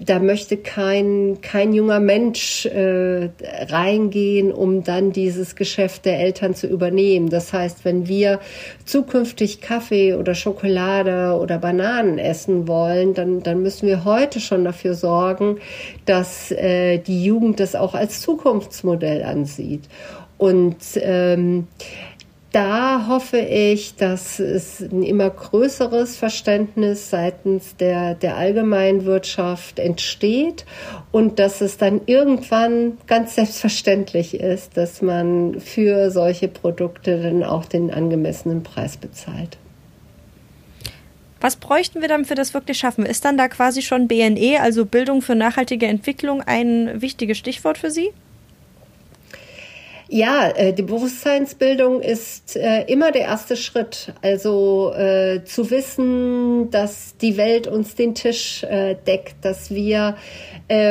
da 0.00 0.18
möchte 0.18 0.56
kein, 0.56 1.38
kein 1.42 1.74
junger 1.74 2.00
Mensch 2.00 2.64
äh, 2.64 3.28
reingehen, 3.68 4.50
um 4.50 4.82
dann 4.84 5.12
dieses 5.12 5.54
Geschäft 5.54 6.06
der 6.06 6.18
Eltern 6.18 6.54
zu 6.54 6.66
übernehmen. 6.66 7.28
Das 7.28 7.52
heißt, 7.52 7.84
wenn 7.84 8.08
wir 8.08 8.40
zukünftig 8.86 9.60
Kaffee 9.60 10.14
oder 10.14 10.34
Schokolade 10.34 11.38
oder 11.38 11.58
Bananen 11.58 12.18
essen 12.18 12.66
wollen, 12.66 13.12
dann, 13.12 13.42
dann 13.42 13.62
müssen 13.62 13.86
wir 13.86 14.04
heute 14.04 14.40
schon 14.40 14.64
dafür 14.64 14.94
sorgen, 14.94 15.58
dass 16.06 16.50
äh, 16.52 16.98
die 16.98 17.24
Jugend 17.24 17.60
das 17.60 17.74
auch 17.74 17.94
als 17.94 18.22
Zukunftsmodell 18.22 19.22
ansieht. 19.22 19.82
Und 20.38 20.78
ähm, 20.96 21.68
da 22.52 23.06
hoffe 23.08 23.38
ich, 23.38 23.96
dass 23.96 24.38
es 24.38 24.80
ein 24.80 25.02
immer 25.02 25.30
größeres 25.30 26.16
Verständnis 26.16 27.08
seitens 27.08 27.76
der, 27.76 28.14
der 28.14 28.36
Allgemeinwirtschaft 28.36 29.78
entsteht 29.78 30.66
und 31.10 31.38
dass 31.38 31.62
es 31.62 31.78
dann 31.78 32.02
irgendwann 32.04 32.98
ganz 33.06 33.34
selbstverständlich 33.36 34.38
ist, 34.38 34.76
dass 34.76 35.00
man 35.00 35.60
für 35.60 36.10
solche 36.10 36.48
Produkte 36.48 37.22
dann 37.22 37.42
auch 37.42 37.64
den 37.64 37.90
angemessenen 37.90 38.62
Preis 38.62 38.98
bezahlt. 38.98 39.56
Was 41.40 41.56
bräuchten 41.56 42.02
wir, 42.02 42.08
damit 42.08 42.28
wir 42.28 42.36
das 42.36 42.54
wirklich 42.54 42.78
schaffen? 42.78 43.04
Ist 43.04 43.24
dann 43.24 43.36
da 43.36 43.48
quasi 43.48 43.82
schon 43.82 44.06
BNE, 44.06 44.60
also 44.60 44.86
Bildung 44.86 45.22
für 45.22 45.34
nachhaltige 45.34 45.86
Entwicklung, 45.86 46.40
ein 46.42 47.00
wichtiges 47.00 47.38
Stichwort 47.38 47.78
für 47.78 47.90
Sie? 47.90 48.10
Ja, 50.14 50.50
äh, 50.50 50.74
die 50.74 50.82
Bewusstseinsbildung 50.82 52.02
ist 52.02 52.54
äh, 52.54 52.82
immer 52.82 53.12
der 53.12 53.22
erste 53.22 53.56
Schritt. 53.56 54.12
Also 54.20 54.92
äh, 54.92 55.42
zu 55.44 55.70
wissen, 55.70 56.70
dass 56.70 57.16
die 57.16 57.38
Welt 57.38 57.66
uns 57.66 57.94
den 57.94 58.14
Tisch 58.14 58.66
deckt, 59.06 59.36
dass 59.42 59.70
wir 59.70 60.16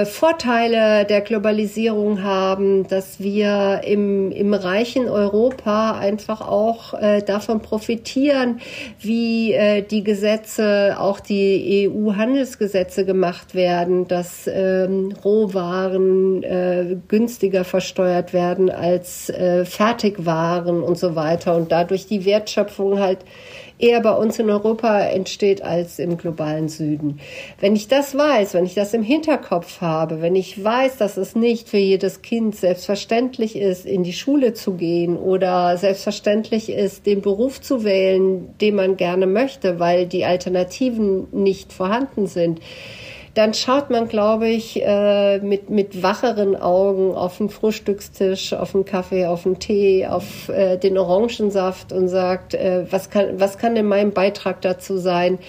Vorteile 0.06 1.06
der 1.06 1.22
Globalisierung 1.22 2.22
haben, 2.22 2.88
dass 2.88 3.20
wir 3.20 3.82
im, 3.84 4.32
im 4.32 4.54
reichen 4.54 5.08
Europa 5.08 5.98
einfach 5.98 6.42
auch 6.42 6.94
davon 7.26 7.62
profitieren, 7.62 8.60
wie 9.00 9.56
die 9.90 10.04
Gesetze, 10.04 10.98
auch 11.00 11.20
die 11.20 11.90
EU-Handelsgesetze 11.90 13.06
gemacht 13.06 13.56
werden, 13.56 14.08
dass 14.08 14.48
ähm, 14.48 15.14
Rohwaren 15.24 17.02
günstiger 17.08 17.64
versteuert 17.64 18.34
werden 18.34 18.70
als 18.70 19.11
als 19.12 19.30
äh, 19.30 19.66
Fertigwaren 19.66 20.82
und 20.82 20.98
so 20.98 21.16
weiter 21.16 21.56
und 21.56 21.72
dadurch 21.72 22.08
die 22.08 22.26
Wertschöpfung 22.26 23.00
halt 23.00 23.20
eher 23.78 24.00
bei 24.00 24.12
uns 24.12 24.38
in 24.38 24.50
Europa 24.50 25.00
entsteht 25.00 25.64
als 25.64 25.98
im 25.98 26.18
globalen 26.18 26.70
Süden. 26.70 27.20
Wenn 27.60 27.76
ich 27.76 27.88
das 27.88 28.16
weiß, 28.16 28.54
wenn 28.54 28.66
ich 28.66 28.76
das 28.76 28.94
im 28.94 29.02
Hinterkopf 29.02 29.82
habe, 29.82 30.22
wenn 30.22 30.36
ich 30.36 30.64
weiß, 30.64 30.98
dass 30.98 31.18
es 31.18 31.36
nicht 31.36 31.68
für 31.68 31.78
jedes 31.78 32.22
Kind 32.22 32.56
selbstverständlich 32.56 33.56
ist, 33.56 33.86
in 33.86 34.04
die 34.04 34.14
Schule 34.14 34.54
zu 34.54 34.74
gehen 34.76 35.18
oder 35.18 35.78
selbstverständlich 35.78 36.70
ist, 36.70 37.06
den 37.08 37.22
Beruf 37.22 37.60
zu 37.60 37.84
wählen, 37.84 38.56
den 38.60 38.76
man 38.76 38.98
gerne 38.98 39.26
möchte, 39.26 39.80
weil 39.80 40.06
die 40.06 40.26
Alternativen 40.26 41.28
nicht 41.32 41.74
vorhanden 41.74 42.28
sind, 42.28 42.60
dann 43.34 43.54
schaut 43.54 43.90
man, 43.90 44.08
glaube 44.08 44.50
ich, 44.50 44.82
äh, 44.82 45.40
mit, 45.40 45.70
mit 45.70 46.04
wacheren 46.04 46.56
Augen 46.56 47.14
auf 47.14 47.38
den 47.38 47.50
Frühstückstisch, 47.50 48.54
auf 48.54 48.74
den 48.74 48.84
Kaffee, 48.84 49.26
auf 49.26 49.44
den 49.44 49.60
Tee, 49.60 50.06
auf 50.06 50.50
äh, 50.50 50.78
den 50.78 50.98
Orangensaft 50.98 51.94
und 51.94 52.10
sagt, 52.10 52.54
äh, 52.54 52.86
was, 52.92 53.10
kann, 53.10 53.40
was 53.40 53.58
kann 53.58 53.76
denn 53.76 53.88
mein 53.88 54.12
Beitrag 54.12 54.62
dazu 54.62 54.98
sein, 54.98 55.40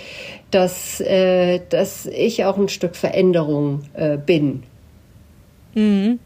dass, 0.51 1.03
dass 1.71 2.05
ich 2.05 2.45
auch 2.45 2.59
ein 2.59 2.69
Stück 2.69 2.95
Veränderung 2.95 3.85
bin. 4.27 4.65
Mhm 5.73 6.19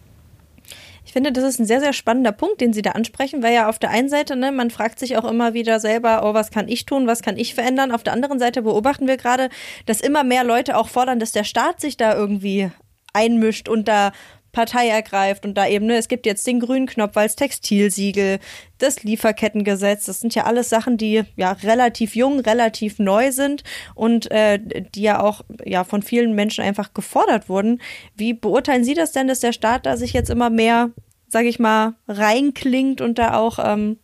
finde, 1.16 1.32
das 1.32 1.44
ist 1.44 1.58
ein 1.58 1.64
sehr, 1.64 1.80
sehr 1.80 1.94
spannender 1.94 2.32
Punkt, 2.32 2.60
den 2.60 2.74
Sie 2.74 2.82
da 2.82 2.90
ansprechen, 2.90 3.42
weil 3.42 3.54
ja 3.54 3.70
auf 3.70 3.78
der 3.78 3.88
einen 3.88 4.10
Seite, 4.10 4.36
ne, 4.36 4.52
man 4.52 4.70
fragt 4.70 4.98
sich 4.98 5.16
auch 5.16 5.24
immer 5.24 5.54
wieder 5.54 5.80
selber, 5.80 6.28
oh, 6.28 6.34
was 6.34 6.50
kann 6.50 6.68
ich 6.68 6.84
tun, 6.84 7.06
was 7.06 7.22
kann 7.22 7.38
ich 7.38 7.54
verändern? 7.54 7.90
Auf 7.90 8.02
der 8.02 8.12
anderen 8.12 8.38
Seite 8.38 8.60
beobachten 8.60 9.06
wir 9.06 9.16
gerade, 9.16 9.48
dass 9.86 10.02
immer 10.02 10.24
mehr 10.24 10.44
Leute 10.44 10.76
auch 10.76 10.88
fordern, 10.88 11.18
dass 11.18 11.32
der 11.32 11.44
Staat 11.44 11.80
sich 11.80 11.96
da 11.96 12.14
irgendwie 12.14 12.70
einmischt 13.14 13.70
und 13.70 13.88
da 13.88 14.12
Partei 14.52 14.88
ergreift 14.88 15.46
und 15.46 15.54
da 15.54 15.66
eben, 15.66 15.86
ne, 15.86 15.96
es 15.96 16.08
gibt 16.08 16.26
jetzt 16.26 16.46
den 16.46 16.60
grünen 16.60 16.86
Knopf 16.86 17.16
als 17.16 17.34
Textilsiegel, 17.34 18.38
das 18.76 19.02
Lieferkettengesetz, 19.02 20.04
das 20.04 20.20
sind 20.20 20.34
ja 20.34 20.44
alles 20.44 20.68
Sachen, 20.68 20.98
die 20.98 21.24
ja 21.36 21.52
relativ 21.52 22.14
jung, 22.14 22.40
relativ 22.40 22.98
neu 22.98 23.32
sind 23.32 23.64
und 23.94 24.30
äh, 24.30 24.58
die 24.58 25.02
ja 25.02 25.22
auch 25.22 25.40
ja 25.64 25.84
von 25.84 26.02
vielen 26.02 26.34
Menschen 26.34 26.62
einfach 26.62 26.92
gefordert 26.92 27.48
wurden. 27.48 27.80
Wie 28.14 28.34
beurteilen 28.34 28.84
Sie 28.84 28.92
das 28.92 29.12
denn, 29.12 29.28
dass 29.28 29.40
der 29.40 29.52
Staat 29.52 29.86
da 29.86 29.96
sich 29.96 30.12
jetzt 30.12 30.28
immer 30.28 30.50
mehr 30.50 30.90
sage 31.36 31.48
ich 31.48 31.58
mal, 31.58 31.92
reinklingt 32.08 33.02
und 33.02 33.18
da 33.18 33.34
auch 33.34 33.58
ähm, 33.62 33.98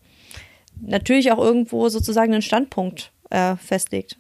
natürlich 0.83 1.33
auch 1.33 1.39
irgendwo 1.39 1.89
sozusagen 1.89 2.31
einen 2.35 2.43
Standpunkt 2.43 3.11
äh, 3.31 3.57
festlegt. 3.57 4.19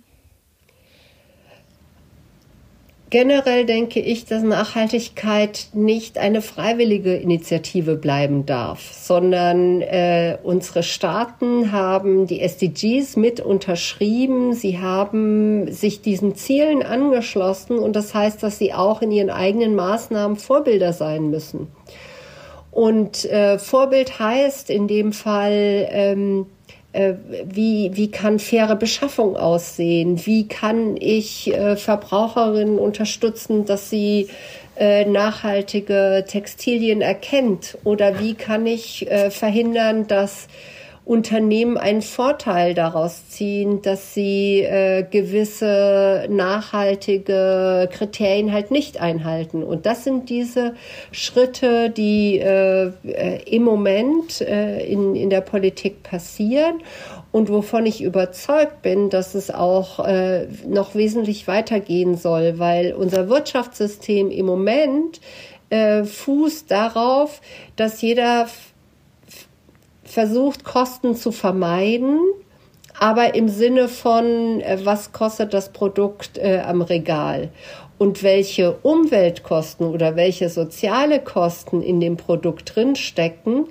Generell 3.10 3.66
denke 3.66 4.00
ich, 4.00 4.24
dass 4.24 4.42
Nachhaltigkeit 4.42 5.66
nicht 5.74 6.16
eine 6.16 6.40
freiwillige 6.40 7.14
Initiative 7.14 7.96
bleiben 7.96 8.46
darf, 8.46 8.80
sondern 8.94 9.82
äh, 9.82 10.38
unsere 10.42 10.82
Staaten 10.82 11.70
haben 11.70 12.26
die 12.26 12.40
SDGs 12.40 13.16
mit 13.16 13.40
unterschrieben. 13.40 14.54
Sie 14.54 14.78
haben 14.78 15.70
sich 15.70 16.00
diesen 16.00 16.34
Zielen 16.34 16.82
angeschlossen 16.82 17.78
und 17.78 17.94
das 17.94 18.14
heißt, 18.14 18.42
dass 18.42 18.56
sie 18.56 18.72
auch 18.72 19.02
in 19.02 19.10
ihren 19.10 19.28
eigenen 19.28 19.74
Maßnahmen 19.74 20.38
Vorbilder 20.38 20.94
sein 20.94 21.28
müssen. 21.28 21.68
Und 22.72 23.26
äh, 23.26 23.58
Vorbild 23.58 24.18
heißt 24.18 24.70
in 24.70 24.88
dem 24.88 25.12
Fall, 25.12 25.86
ähm, 25.90 26.46
äh, 26.92 27.14
wie, 27.44 27.90
wie 27.94 28.10
kann 28.10 28.38
faire 28.38 28.76
Beschaffung 28.76 29.36
aussehen? 29.36 30.26
Wie 30.26 30.48
kann 30.48 30.96
ich 30.98 31.52
äh, 31.52 31.76
Verbraucherinnen 31.76 32.78
unterstützen, 32.78 33.66
dass 33.66 33.90
sie 33.90 34.28
äh, 34.76 35.04
nachhaltige 35.04 36.24
Textilien 36.26 37.02
erkennt? 37.02 37.78
Oder 37.84 38.18
wie 38.20 38.34
kann 38.34 38.66
ich 38.66 39.10
äh, 39.10 39.30
verhindern, 39.30 40.06
dass 40.06 40.48
Unternehmen 41.04 41.76
einen 41.76 42.02
Vorteil 42.02 42.74
daraus 42.74 43.28
ziehen, 43.28 43.82
dass 43.82 44.14
sie 44.14 44.60
äh, 44.60 45.02
gewisse 45.02 46.26
nachhaltige 46.30 47.88
Kriterien 47.92 48.52
halt 48.52 48.70
nicht 48.70 49.00
einhalten. 49.00 49.64
Und 49.64 49.84
das 49.84 50.04
sind 50.04 50.30
diese 50.30 50.74
Schritte, 51.10 51.90
die 51.90 52.38
äh, 52.38 52.92
äh, 53.04 53.42
im 53.46 53.64
Moment 53.64 54.40
äh, 54.42 54.84
in, 54.86 55.16
in 55.16 55.28
der 55.28 55.40
Politik 55.40 56.04
passieren 56.04 56.82
und 57.32 57.48
wovon 57.48 57.84
ich 57.86 58.02
überzeugt 58.02 58.82
bin, 58.82 59.10
dass 59.10 59.34
es 59.34 59.50
auch 59.50 60.06
äh, 60.06 60.46
noch 60.66 60.94
wesentlich 60.94 61.48
weitergehen 61.48 62.16
soll, 62.16 62.58
weil 62.58 62.92
unser 62.92 63.28
Wirtschaftssystem 63.28 64.30
im 64.30 64.46
Moment 64.46 65.20
äh, 65.70 66.04
fußt 66.04 66.70
darauf, 66.70 67.40
dass 67.76 68.02
jeder 68.02 68.46
versucht, 70.04 70.64
Kosten 70.64 71.14
zu 71.14 71.32
vermeiden, 71.32 72.18
aber 72.98 73.34
im 73.34 73.48
Sinne 73.48 73.88
von, 73.88 74.60
äh, 74.60 74.78
was 74.84 75.12
kostet 75.12 75.54
das 75.54 75.72
Produkt 75.72 76.38
äh, 76.38 76.62
am 76.64 76.82
Regal? 76.82 77.50
Und 77.98 78.22
welche 78.22 78.72
Umweltkosten 78.82 79.86
oder 79.86 80.16
welche 80.16 80.48
soziale 80.48 81.20
Kosten 81.20 81.82
in 81.82 82.00
dem 82.00 82.16
Produkt 82.16 82.74
drinstecken, 82.74 83.66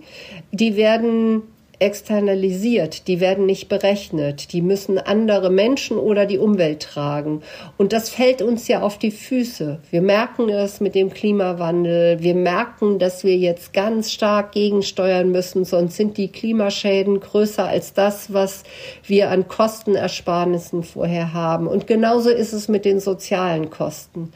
die 0.51 0.77
werden 0.77 1.43
externalisiert, 1.81 3.07
die 3.07 3.19
werden 3.19 3.47
nicht 3.47 3.67
berechnet, 3.67 4.53
die 4.53 4.61
müssen 4.61 4.99
andere 4.99 5.49
Menschen 5.49 5.97
oder 5.97 6.27
die 6.27 6.37
Umwelt 6.37 6.83
tragen. 6.83 7.41
Und 7.77 7.91
das 7.91 8.09
fällt 8.09 8.43
uns 8.43 8.67
ja 8.67 8.81
auf 8.81 8.99
die 8.99 9.09
Füße. 9.09 9.79
Wir 9.89 10.01
merken 10.01 10.47
es 10.49 10.79
mit 10.79 10.93
dem 10.93 11.09
Klimawandel, 11.09 12.21
wir 12.21 12.35
merken, 12.35 12.99
dass 12.99 13.23
wir 13.23 13.35
jetzt 13.35 13.73
ganz 13.73 14.11
stark 14.11 14.51
gegensteuern 14.51 15.31
müssen, 15.31 15.65
sonst 15.65 15.97
sind 15.97 16.17
die 16.17 16.31
Klimaschäden 16.31 17.19
größer 17.19 17.67
als 17.67 17.93
das, 17.93 18.31
was 18.31 18.63
wir 19.03 19.31
an 19.31 19.47
Kostenersparnissen 19.47 20.83
vorher 20.83 21.33
haben. 21.33 21.65
Und 21.65 21.87
genauso 21.87 22.29
ist 22.29 22.53
es 22.53 22.67
mit 22.67 22.85
den 22.85 22.99
sozialen 22.99 23.71
Kosten. 23.71 24.31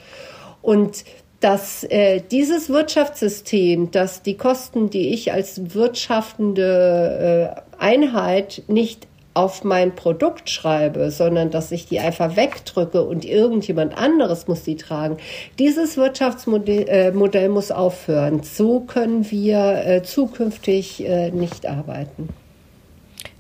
Und 0.64 1.06
dass 1.40 1.84
äh, 1.84 2.22
dieses 2.32 2.70
Wirtschaftssystem, 2.70 3.92
dass 3.92 4.22
die 4.22 4.38
Kosten, 4.38 4.90
die 4.90 5.14
ich 5.14 5.32
als 5.32 5.74
wirtschaftende 5.74 7.56
äh, 7.56 7.82
Einheit 7.82 8.64
nicht 8.68 9.08
auf 9.36 9.66
mein 9.66 9.94
Produkt 9.96 10.50
schreibe, 10.50 11.12
sondern 11.12 11.52
dass 11.52 11.72
ich 11.72 11.88
die 11.88 12.00
einfach 12.00 12.38
wegdrücke 12.38 13.04
und 13.04 13.26
irgendjemand 13.26 13.98
anderes 13.98 14.48
muss 14.48 14.64
die 14.64 14.78
tragen. 14.78 15.18
Dieses 15.60 15.98
Wirtschaftsmodell 15.98 16.88
äh, 16.88 17.50
muss 17.50 17.70
aufhören. 17.70 18.44
So 18.44 18.80
können 18.80 19.30
wir 19.30 19.86
äh, 19.86 20.04
zukünftig 20.04 21.06
äh, 21.06 21.32
nicht 21.32 21.66
arbeiten. 21.66 22.30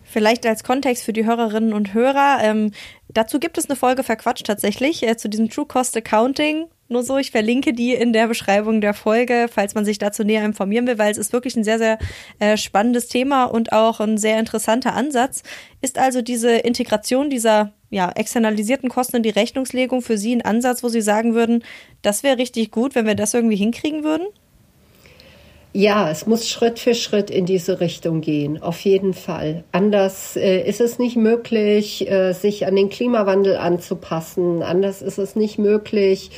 Vielleicht 0.04 0.46
als 0.46 0.64
Kontext 0.64 1.06
für 1.06 1.14
die 1.14 1.26
Hörerinnen 1.26 1.74
und 1.74 1.94
Hörer. 1.94 2.40
Ähm, 2.42 2.72
dazu 3.10 3.40
gibt 3.40 3.58
es 3.58 3.70
eine 3.70 3.78
Folge 3.78 4.04
verquatscht 4.04 4.46
tatsächlich 4.46 5.02
äh, 5.04 5.16
zu 5.16 5.30
diesem 5.30 5.50
True 5.50 5.66
Cost 5.66 5.96
Accounting 5.96 6.68
nur 6.88 7.02
so, 7.02 7.18
ich 7.18 7.32
verlinke 7.32 7.74
die 7.74 7.94
in 7.94 8.14
der 8.14 8.28
Beschreibung 8.28 8.80
der 8.80 8.94
Folge, 8.94 9.48
falls 9.52 9.74
man 9.74 9.86
sich 9.86 9.98
dazu 9.98 10.24
näher 10.24 10.46
informieren 10.46 10.86
will, 10.86 11.00
weil 11.00 11.12
es 11.12 11.18
ist 11.18 11.34
wirklich 11.34 11.56
ein 11.56 11.64
sehr, 11.64 11.80
sehr 11.80 11.98
äh, 12.40 12.58
spannendes 12.58 13.08
Thema 13.08 13.46
und 13.46 13.72
auch 13.72 14.00
ein 14.00 14.18
sehr 14.18 14.40
interessanter 14.40 14.94
Ansatz. 14.94 15.42
Ist 15.82 15.98
also 15.98 16.22
diese 16.22 16.52
Integration 16.52 17.32
dieser 17.32 17.74
ja, 17.90 18.12
externalisierten 18.12 18.90
Kosten 18.90 19.18
in 19.18 19.24
die 19.24 19.30
Rechnungslegung 19.30 20.02
für 20.02 20.18
Sie 20.18 20.36
ein 20.36 20.44
Ansatz, 20.44 20.84
wo 20.84 20.90
Sie 20.90 21.02
sagen 21.02 21.34
würden, 21.34 21.64
das 22.04 22.22
wäre 22.22 22.38
richtig 22.38 22.70
gut, 22.70 22.94
wenn 22.94 23.08
wir 23.08 23.16
das 23.16 23.34
irgendwie 23.34 23.56
hinkriegen 23.56 24.04
würden? 24.04 24.28
Ja, 25.78 26.10
es 26.10 26.26
muss 26.26 26.48
Schritt 26.48 26.80
für 26.80 26.96
Schritt 26.96 27.30
in 27.30 27.46
diese 27.46 27.82
Richtung 27.82 28.22
gehen, 28.22 28.64
auf 28.64 28.80
jeden 28.80 29.14
Fall. 29.14 29.66
Anders 29.74 30.38
äh, 30.38 30.62
ist 30.62 30.80
es 30.80 31.00
nicht 31.00 31.18
möglich, 31.18 32.10
äh, 32.10 32.32
sich 32.32 32.66
an 32.66 32.78
den 32.78 32.90
Klimawandel 32.90 33.58
anzupassen. 33.58 34.64
Anders 34.64 35.02
ist 35.02 35.18
es 35.18 35.36
nicht 35.36 35.60
möglich, 35.60 36.32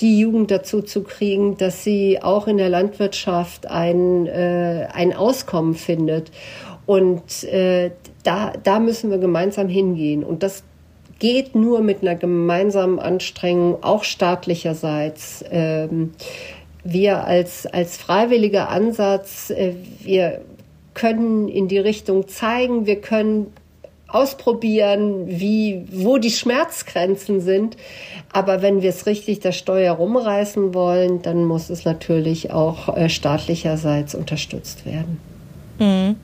die 0.00 0.18
Jugend 0.18 0.50
dazu 0.50 0.82
zu 0.82 1.02
kriegen, 1.02 1.56
dass 1.56 1.84
sie 1.84 2.22
auch 2.22 2.46
in 2.46 2.58
der 2.58 2.68
Landwirtschaft 2.68 3.66
ein, 3.66 4.26
äh, 4.26 4.88
ein 4.92 5.14
Auskommen 5.14 5.74
findet. 5.74 6.30
Und 6.84 7.44
äh, 7.44 7.90
da, 8.22 8.52
da 8.62 8.78
müssen 8.78 9.10
wir 9.10 9.18
gemeinsam 9.18 9.68
hingehen. 9.68 10.22
Und 10.22 10.42
das 10.42 10.62
geht 11.18 11.54
nur 11.54 11.80
mit 11.80 12.02
einer 12.02 12.14
gemeinsamen 12.14 12.98
Anstrengung, 12.98 13.82
auch 13.82 14.04
staatlicherseits. 14.04 15.44
Ähm, 15.50 16.12
wir 16.84 17.24
als, 17.24 17.66
als 17.66 17.96
freiwilliger 17.96 18.68
Ansatz, 18.68 19.50
äh, 19.50 19.74
wir 20.00 20.42
können 20.94 21.48
in 21.48 21.68
die 21.68 21.78
Richtung 21.78 22.28
zeigen, 22.28 22.86
wir 22.86 23.00
können 23.00 23.52
ausprobieren, 24.08 25.24
wie, 25.26 25.86
wo 25.90 26.18
die 26.18 26.30
Schmerzgrenzen 26.30 27.40
sind. 27.40 27.76
Aber 28.32 28.62
wenn 28.62 28.82
wir 28.82 28.90
es 28.90 29.06
richtig 29.06 29.40
das 29.40 29.56
Steuer 29.56 29.94
rumreißen 29.94 30.74
wollen, 30.74 31.22
dann 31.22 31.44
muss 31.44 31.70
es 31.70 31.84
natürlich 31.84 32.52
auch 32.52 32.96
äh, 32.96 33.08
staatlicherseits 33.08 34.14
unterstützt 34.14 34.86
werden. 34.86 35.20
Mhm. 35.78 36.16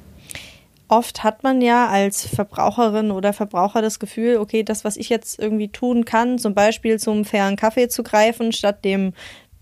Oft 0.88 1.24
hat 1.24 1.42
man 1.42 1.62
ja 1.62 1.88
als 1.88 2.26
Verbraucherin 2.26 3.10
oder 3.10 3.32
Verbraucher 3.32 3.80
das 3.80 3.98
Gefühl, 3.98 4.36
okay, 4.36 4.62
das, 4.62 4.84
was 4.84 4.98
ich 4.98 5.08
jetzt 5.08 5.38
irgendwie 5.38 5.68
tun 5.68 6.04
kann, 6.04 6.38
zum 6.38 6.54
Beispiel 6.54 6.98
zum 6.98 7.24
fairen 7.24 7.56
Kaffee 7.56 7.88
zu 7.88 8.02
greifen, 8.02 8.52
statt 8.52 8.84
dem, 8.84 9.14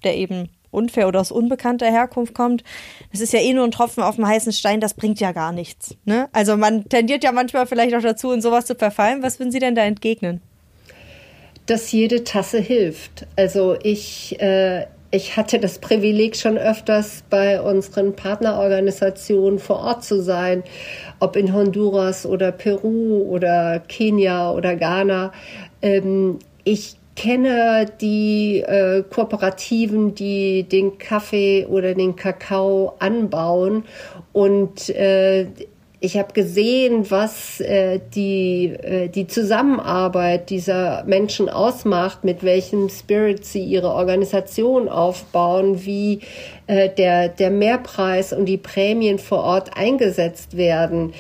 der 0.02 0.16
eben 0.16 0.48
unfair 0.70 1.08
oder 1.08 1.20
aus 1.20 1.32
unbekannter 1.32 1.86
Herkunft 1.86 2.34
kommt, 2.34 2.62
das 3.12 3.20
ist 3.20 3.32
ja 3.32 3.40
eh 3.40 3.52
nur 3.52 3.64
ein 3.64 3.70
Tropfen 3.70 4.02
auf 4.02 4.16
dem 4.16 4.26
heißen 4.26 4.52
Stein, 4.52 4.80
das 4.80 4.94
bringt 4.94 5.20
ja 5.20 5.32
gar 5.32 5.52
nichts. 5.52 5.96
Ne? 6.04 6.28
Also 6.32 6.56
man 6.56 6.88
tendiert 6.88 7.24
ja 7.24 7.32
manchmal 7.32 7.66
vielleicht 7.66 7.94
auch 7.94 8.02
dazu, 8.02 8.32
in 8.32 8.40
sowas 8.40 8.66
zu 8.66 8.74
verfallen. 8.74 9.22
Was 9.22 9.38
würden 9.38 9.52
Sie 9.52 9.58
denn 9.58 9.74
da 9.74 9.82
entgegnen? 9.82 10.40
Dass 11.66 11.92
jede 11.92 12.24
Tasse 12.24 12.58
hilft. 12.58 13.26
Also 13.36 13.76
ich, 13.82 14.40
äh, 14.40 14.86
ich 15.10 15.36
hatte 15.36 15.58
das 15.58 15.78
Privileg 15.78 16.36
schon 16.36 16.56
öfters 16.56 17.24
bei 17.30 17.60
unseren 17.60 18.14
Partnerorganisationen 18.14 19.58
vor 19.58 19.80
Ort 19.80 20.04
zu 20.04 20.22
sein, 20.22 20.62
ob 21.18 21.36
in 21.36 21.52
Honduras 21.52 22.26
oder 22.26 22.52
Peru 22.52 23.22
oder 23.28 23.80
Kenia 23.80 24.52
oder 24.52 24.76
Ghana. 24.76 25.32
Ähm, 25.82 26.38
ich 26.64 26.96
kenne 27.20 27.84
die 28.00 28.60
äh, 28.60 29.02
Kooperativen, 29.02 30.14
die 30.14 30.62
den 30.62 30.96
Kaffee 30.96 31.66
oder 31.66 31.94
den 31.94 32.16
Kakao 32.16 32.94
anbauen 32.98 33.84
und 34.32 34.88
äh, 34.88 35.46
ich 36.02 36.16
habe 36.16 36.32
gesehen, 36.32 37.10
was 37.10 37.60
äh, 37.60 38.00
die, 38.14 38.72
äh, 38.72 39.08
die 39.08 39.26
Zusammenarbeit 39.26 40.48
dieser 40.48 41.04
Menschen 41.04 41.50
ausmacht, 41.50 42.24
mit 42.24 42.42
welchem 42.42 42.88
Spirit 42.88 43.44
sie 43.44 43.62
ihre 43.62 43.92
Organisation 43.92 44.88
aufbauen, 44.88 45.84
wie 45.84 46.20
äh, 46.66 46.88
der, 46.88 47.28
der 47.28 47.50
Mehrpreis 47.50 48.32
und 48.32 48.46
die 48.46 48.56
Prämien 48.56 49.18
vor 49.18 49.44
Ort 49.44 49.76
eingesetzt 49.76 50.56
werden. 50.56 51.12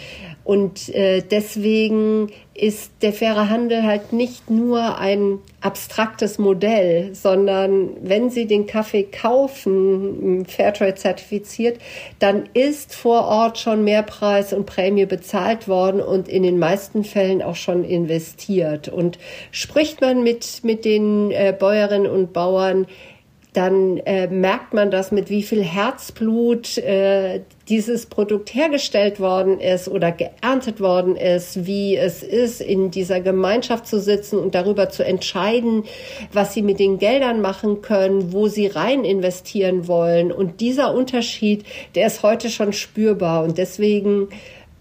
Und 0.50 0.92
äh, 0.96 1.22
deswegen 1.22 2.32
ist 2.54 2.90
der 3.02 3.12
faire 3.12 3.48
Handel 3.48 3.84
halt 3.84 4.12
nicht 4.12 4.50
nur 4.50 4.98
ein 4.98 5.38
abstraktes 5.60 6.40
Modell, 6.40 7.14
sondern 7.14 7.90
wenn 8.02 8.30
Sie 8.30 8.46
den 8.46 8.66
Kaffee 8.66 9.04
kaufen, 9.04 10.44
Fairtrade 10.46 10.96
zertifiziert, 10.96 11.78
dann 12.18 12.48
ist 12.52 12.96
vor 12.96 13.28
Ort 13.28 13.58
schon 13.58 13.84
Mehrpreis 13.84 14.52
und 14.52 14.66
Prämie 14.66 15.06
bezahlt 15.06 15.68
worden 15.68 16.00
und 16.00 16.26
in 16.26 16.42
den 16.42 16.58
meisten 16.58 17.04
Fällen 17.04 17.42
auch 17.42 17.54
schon 17.54 17.84
investiert. 17.84 18.88
Und 18.88 19.20
spricht 19.52 20.00
man 20.00 20.24
mit, 20.24 20.64
mit 20.64 20.84
den 20.84 21.30
äh, 21.30 21.54
Bäuerinnen 21.56 22.10
und 22.10 22.32
Bauern, 22.32 22.88
dann 23.52 23.98
äh, 23.98 24.28
merkt 24.28 24.74
man 24.74 24.90
das, 24.90 25.10
mit 25.10 25.28
wie 25.28 25.42
viel 25.42 25.62
Herzblut 25.62 26.78
äh, 26.78 27.40
dieses 27.68 28.06
Produkt 28.06 28.54
hergestellt 28.54 29.20
worden 29.20 29.60
ist 29.60 29.88
oder 29.88 30.12
geerntet 30.12 30.80
worden 30.80 31.16
ist, 31.16 31.66
wie 31.66 31.96
es 31.96 32.22
ist, 32.22 32.60
in 32.60 32.90
dieser 32.90 33.20
Gemeinschaft 33.20 33.86
zu 33.86 34.00
sitzen 34.00 34.38
und 34.38 34.54
darüber 34.54 34.88
zu 34.88 35.04
entscheiden, 35.04 35.84
was 36.32 36.54
sie 36.54 36.62
mit 36.62 36.78
den 36.78 36.98
Geldern 36.98 37.40
machen 37.40 37.80
können, 37.82 38.32
wo 38.32 38.48
sie 38.48 38.66
rein 38.66 39.04
investieren 39.04 39.88
wollen. 39.88 40.32
Und 40.32 40.60
dieser 40.60 40.94
Unterschied, 40.94 41.64
der 41.94 42.06
ist 42.06 42.22
heute 42.22 42.50
schon 42.50 42.72
spürbar. 42.72 43.44
Und 43.44 43.58
deswegen 43.58 44.28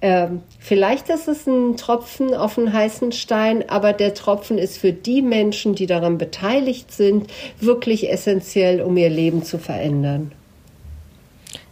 ähm, 0.02 0.42
vielleicht 0.60 1.10
ist 1.10 1.28
es 1.28 1.46
ein 1.46 1.76
Tropfen 1.76 2.34
auf 2.34 2.58
einen 2.58 2.72
heißen 2.72 3.12
Stein, 3.12 3.70
aber 3.70 3.92
der 3.92 4.14
Tropfen 4.14 4.58
ist 4.58 4.78
für 4.78 4.94
die 4.94 5.22
Menschen, 5.22 5.76
die 5.76 5.88
daran 5.88 6.18
beteiligt 6.18 6.92
sind, 6.92 7.28
wirklich 7.60 8.10
essentiell, 8.10 8.82
um 8.82 8.96
ihr 8.96 9.10
Leben 9.10 9.44
zu 9.44 9.58
verändern. 9.58 10.32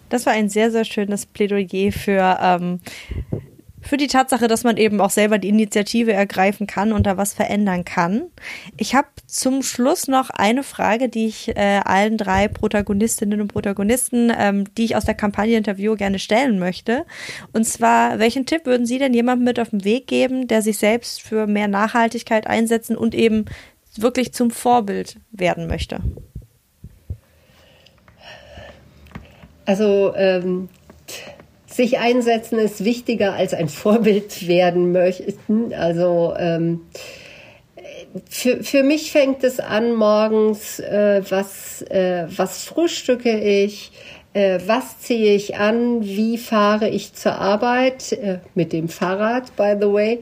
Das 0.09 0.25
war 0.25 0.33
ein 0.33 0.49
sehr, 0.49 0.71
sehr 0.71 0.85
schönes 0.85 1.25
Plädoyer 1.25 1.91
für 1.91 2.37
ähm, 2.41 2.79
für 3.87 3.97
die 3.97 4.07
Tatsache, 4.07 4.47
dass 4.47 4.63
man 4.63 4.77
eben 4.77 4.99
auch 4.99 5.09
selber 5.09 5.37
die 5.37 5.49
Initiative 5.49 6.11
ergreifen 6.11 6.67
kann 6.67 6.91
und 6.91 7.07
da 7.07 7.17
was 7.17 7.33
verändern 7.33 7.85
kann. 7.85 8.23
Ich 8.77 8.95
habe 8.95 9.07
zum 9.25 9.63
Schluss 9.63 10.07
noch 10.07 10.29
eine 10.29 10.63
Frage, 10.63 11.09
die 11.09 11.27
ich 11.27 11.55
äh, 11.55 11.81
allen 11.85 12.17
drei 12.17 12.47
Protagonistinnen 12.47 13.39
und 13.39 13.47
Protagonisten, 13.47 14.31
ähm, 14.37 14.65
die 14.77 14.85
ich 14.85 14.95
aus 14.95 15.05
der 15.05 15.15
Kampagne 15.15 15.57
interview, 15.57 15.95
gerne 15.95 16.19
stellen 16.19 16.59
möchte. 16.59 17.05
Und 17.53 17.65
zwar, 17.65 18.19
welchen 18.19 18.45
Tipp 18.45 18.65
würden 18.65 18.85
Sie 18.85 18.99
denn 18.99 19.13
jemandem 19.13 19.45
mit 19.45 19.59
auf 19.59 19.69
den 19.69 19.83
Weg 19.83 20.07
geben, 20.07 20.47
der 20.47 20.61
sich 20.61 20.77
selbst 20.77 21.21
für 21.21 21.47
mehr 21.47 21.67
Nachhaltigkeit 21.67 22.45
einsetzen 22.45 22.97
und 22.97 23.15
eben 23.15 23.45
wirklich 23.95 24.33
zum 24.33 24.51
Vorbild 24.51 25.17
werden 25.31 25.67
möchte? 25.67 26.01
Also 29.65 30.13
ähm, 30.15 30.69
sich 31.77 31.99
einsetzen 31.99 32.59
ist 32.59 32.83
wichtiger 32.83 33.33
als 33.33 33.53
ein 33.53 33.69
Vorbild 33.69 34.47
werden 34.47 34.91
möchten. 34.91 35.73
Also 35.73 36.33
ähm, 36.37 36.81
für, 38.29 38.63
für 38.63 38.83
mich 38.83 39.11
fängt 39.11 39.43
es 39.43 39.59
an 39.59 39.93
morgens, 39.93 40.79
äh, 40.79 41.21
was, 41.29 41.81
äh, 41.83 42.25
was 42.35 42.63
frühstücke 42.65 43.39
ich, 43.39 43.91
was 44.65 44.99
ziehe 44.99 45.33
ich 45.35 45.55
an, 45.55 46.03
wie 46.03 46.37
fahre 46.37 46.89
ich 46.89 47.13
zur 47.13 47.35
Arbeit, 47.35 48.11
äh, 48.11 48.39
mit 48.55 48.73
dem 48.73 48.87
Fahrrad, 48.87 49.55
by 49.55 49.75
the 49.79 49.91
way, 49.91 50.19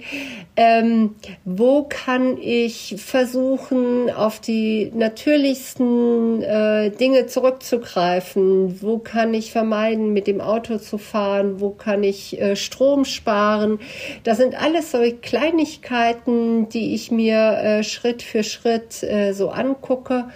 ähm, 0.56 1.16
wo 1.44 1.84
kann 1.84 2.38
ich 2.38 2.96
versuchen, 2.98 4.10
auf 4.10 4.40
die 4.40 4.92
natürlichsten 4.96 6.42
äh, 6.42 6.92
Dinge 6.92 7.26
zurückzugreifen, 7.26 8.82
wo 8.82 9.00
kann 9.00 9.34
ich 9.34 9.52
vermeiden, 9.52 10.14
mit 10.14 10.28
dem 10.28 10.40
Auto 10.40 10.78
zu 10.78 10.98
fahren, 10.98 11.60
wo 11.60 11.72
kann 11.72 12.04
ich 12.04 12.40
äh, 12.40 12.56
Strom 12.56 13.04
sparen. 13.04 13.80
Das 14.24 14.38
sind 14.38 14.56
alles 14.56 14.92
solche 14.92 15.18
Kleinigkeiten, 15.18 16.70
die 16.70 16.96
ich 16.96 17.12
mir 17.12 17.58
äh, 17.58 17.84
Schritt 17.84 18.22
für 18.22 18.44
Schritt 18.44 19.04
äh, 19.04 19.34
so 19.34 19.50
angucke. 19.50 20.30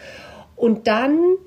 Und 0.58 0.88
dann 0.88 1.38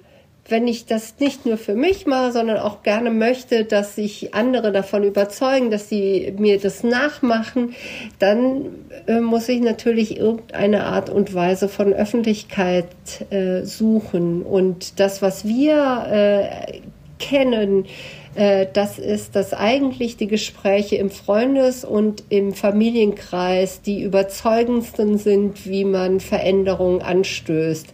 wenn 0.52 0.68
ich 0.68 0.86
das 0.86 1.14
nicht 1.18 1.46
nur 1.46 1.56
für 1.56 1.74
mich 1.74 2.06
mache, 2.06 2.30
sondern 2.30 2.58
auch 2.58 2.84
gerne 2.84 3.10
möchte, 3.10 3.64
dass 3.64 3.96
sich 3.96 4.34
andere 4.34 4.70
davon 4.70 5.02
überzeugen, 5.02 5.72
dass 5.72 5.88
sie 5.88 6.32
mir 6.38 6.60
das 6.60 6.84
nachmachen, 6.84 7.74
dann 8.20 8.66
äh, 9.06 9.18
muss 9.18 9.48
ich 9.48 9.60
natürlich 9.60 10.18
irgendeine 10.18 10.84
Art 10.84 11.10
und 11.10 11.34
Weise 11.34 11.68
von 11.68 11.92
Öffentlichkeit 11.92 12.86
äh, 13.30 13.62
suchen. 13.64 14.42
Und 14.42 15.00
das, 15.00 15.22
was 15.22 15.44
wir 15.44 16.06
äh, 16.08 16.80
kennen, 17.18 17.86
das 18.34 18.98
ist, 18.98 19.36
dass 19.36 19.52
eigentlich 19.52 20.16
die 20.16 20.26
Gespräche 20.26 20.96
im 20.96 21.10
Freundes- 21.10 21.84
und 21.84 22.24
im 22.30 22.54
Familienkreis 22.54 23.82
die 23.82 24.02
überzeugendsten 24.02 25.18
sind, 25.18 25.66
wie 25.66 25.84
man 25.84 26.20
Veränderungen 26.20 27.02
anstößt. 27.02 27.88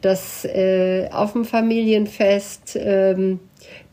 Dass 0.00 0.44
äh, 0.44 1.08
auf 1.12 1.32
dem 1.32 1.44
Familienfest 1.44 2.76
ähm, 2.80 3.38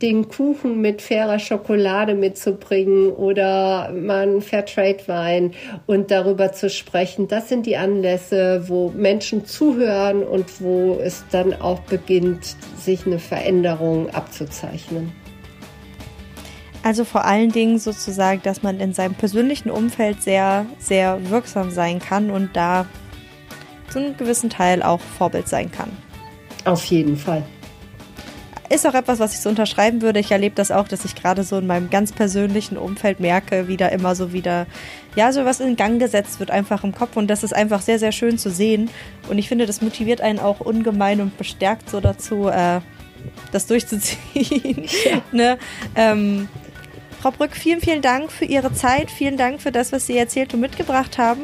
den 0.02 0.28
Kuchen 0.28 0.82
mit 0.82 1.02
fairer 1.02 1.40
Schokolade 1.40 2.16
mitzubringen 2.16 3.12
oder 3.12 3.90
einen 3.90 4.42
Fairtrade-Wein 4.42 5.54
und 5.86 6.12
darüber 6.12 6.52
zu 6.52 6.70
sprechen. 6.70 7.28
Das 7.28 7.50
sind 7.50 7.66
die 7.66 7.78
Anlässe, 7.78 8.64
wo 8.68 8.90
Menschen 8.90 9.46
zuhören 9.46 10.24
und 10.24 10.62
wo 10.62 11.00
es 11.02 11.24
dann 11.32 11.54
auch 11.54 11.80
beginnt, 11.82 12.56
sich 12.78 13.06
eine 13.06 13.20
Veränderung 13.20 14.10
abzuzeichnen. 14.10 15.21
Also 16.84 17.06
vor 17.06 17.26
allen 17.26 17.52
Dingen 17.52 17.78
sozusagen, 17.78 18.42
dass 18.44 18.64
man 18.64 18.80
in 18.80 18.94
seinem 18.94 19.14
persönlichen 19.14 19.70
Umfeld 19.70 20.24
sehr, 20.24 20.66
sehr 20.80 21.30
wirksam 21.30 21.70
sein 21.70 22.00
kann 22.00 22.32
und 22.32 22.56
da 22.56 22.86
zu 23.90 24.00
einem 24.00 24.18
gewissen 24.18 24.50
Teil 24.50 24.82
auch 24.82 25.00
Vorbild 25.00 25.48
sein 25.48 25.72
kann. 25.72 25.92
Auf 26.66 26.86
jeden 26.86 27.18
Fall. 27.18 27.44
Ist 28.70 28.88
auch 28.88 28.94
etwas, 28.94 29.20
was 29.20 29.34
ich 29.34 29.42
so 29.42 29.50
unterschreiben 29.50 30.02
würde. 30.02 30.20
Ich 30.20 30.32
erlebe 30.32 30.56
das 30.56 30.72
auch, 30.72 30.88
dass 30.88 31.04
ich 31.04 31.14
gerade 31.14 31.44
so 31.44 31.58
in 31.58 31.68
meinem 31.68 31.90
ganz 31.90 32.14
persönlichen 32.14 32.78
Umfeld 32.78 33.20
merke, 33.20 33.68
wie 33.68 33.76
da 33.76 33.88
immer 33.90 34.16
so 34.16 34.32
wieder, 34.32 34.66
ja, 35.16 35.34
so 35.34 35.44
was 35.44 35.60
in 35.60 35.76
Gang 35.76 36.00
gesetzt 36.00 36.40
wird, 36.40 36.52
einfach 36.52 36.86
im 36.86 36.96
Kopf. 36.96 37.18
Und 37.18 37.28
das 37.28 37.44
ist 37.44 37.54
einfach 37.54 37.82
sehr, 37.82 38.00
sehr 38.00 38.14
schön 38.14 38.38
zu 38.38 38.50
sehen. 38.50 38.90
Und 39.30 39.40
ich 39.40 39.50
finde, 39.50 39.66
das 39.66 39.82
motiviert 39.82 40.22
einen 40.22 40.40
auch 40.40 40.62
ungemein 40.62 41.20
und 41.20 41.38
bestärkt 41.38 41.90
so 41.90 42.00
dazu, 42.00 42.48
äh, 42.48 42.80
das 43.52 43.68
durchzuziehen. 43.68 44.18
Ja. 45.04 45.22
ne? 45.34 45.58
ähm, 45.96 46.48
Frau 47.22 47.30
Brück, 47.30 47.56
vielen, 47.56 47.82
vielen 47.82 48.02
Dank 48.02 48.32
für 48.32 48.46
Ihre 48.46 48.74
Zeit. 48.74 49.12
Vielen 49.12 49.38
Dank 49.38 49.62
für 49.62 49.72
das, 49.72 49.92
was 49.92 50.08
Sie 50.08 50.18
erzählt 50.18 50.56
und 50.56 50.60
mitgebracht 50.60 51.20
haben. 51.20 51.42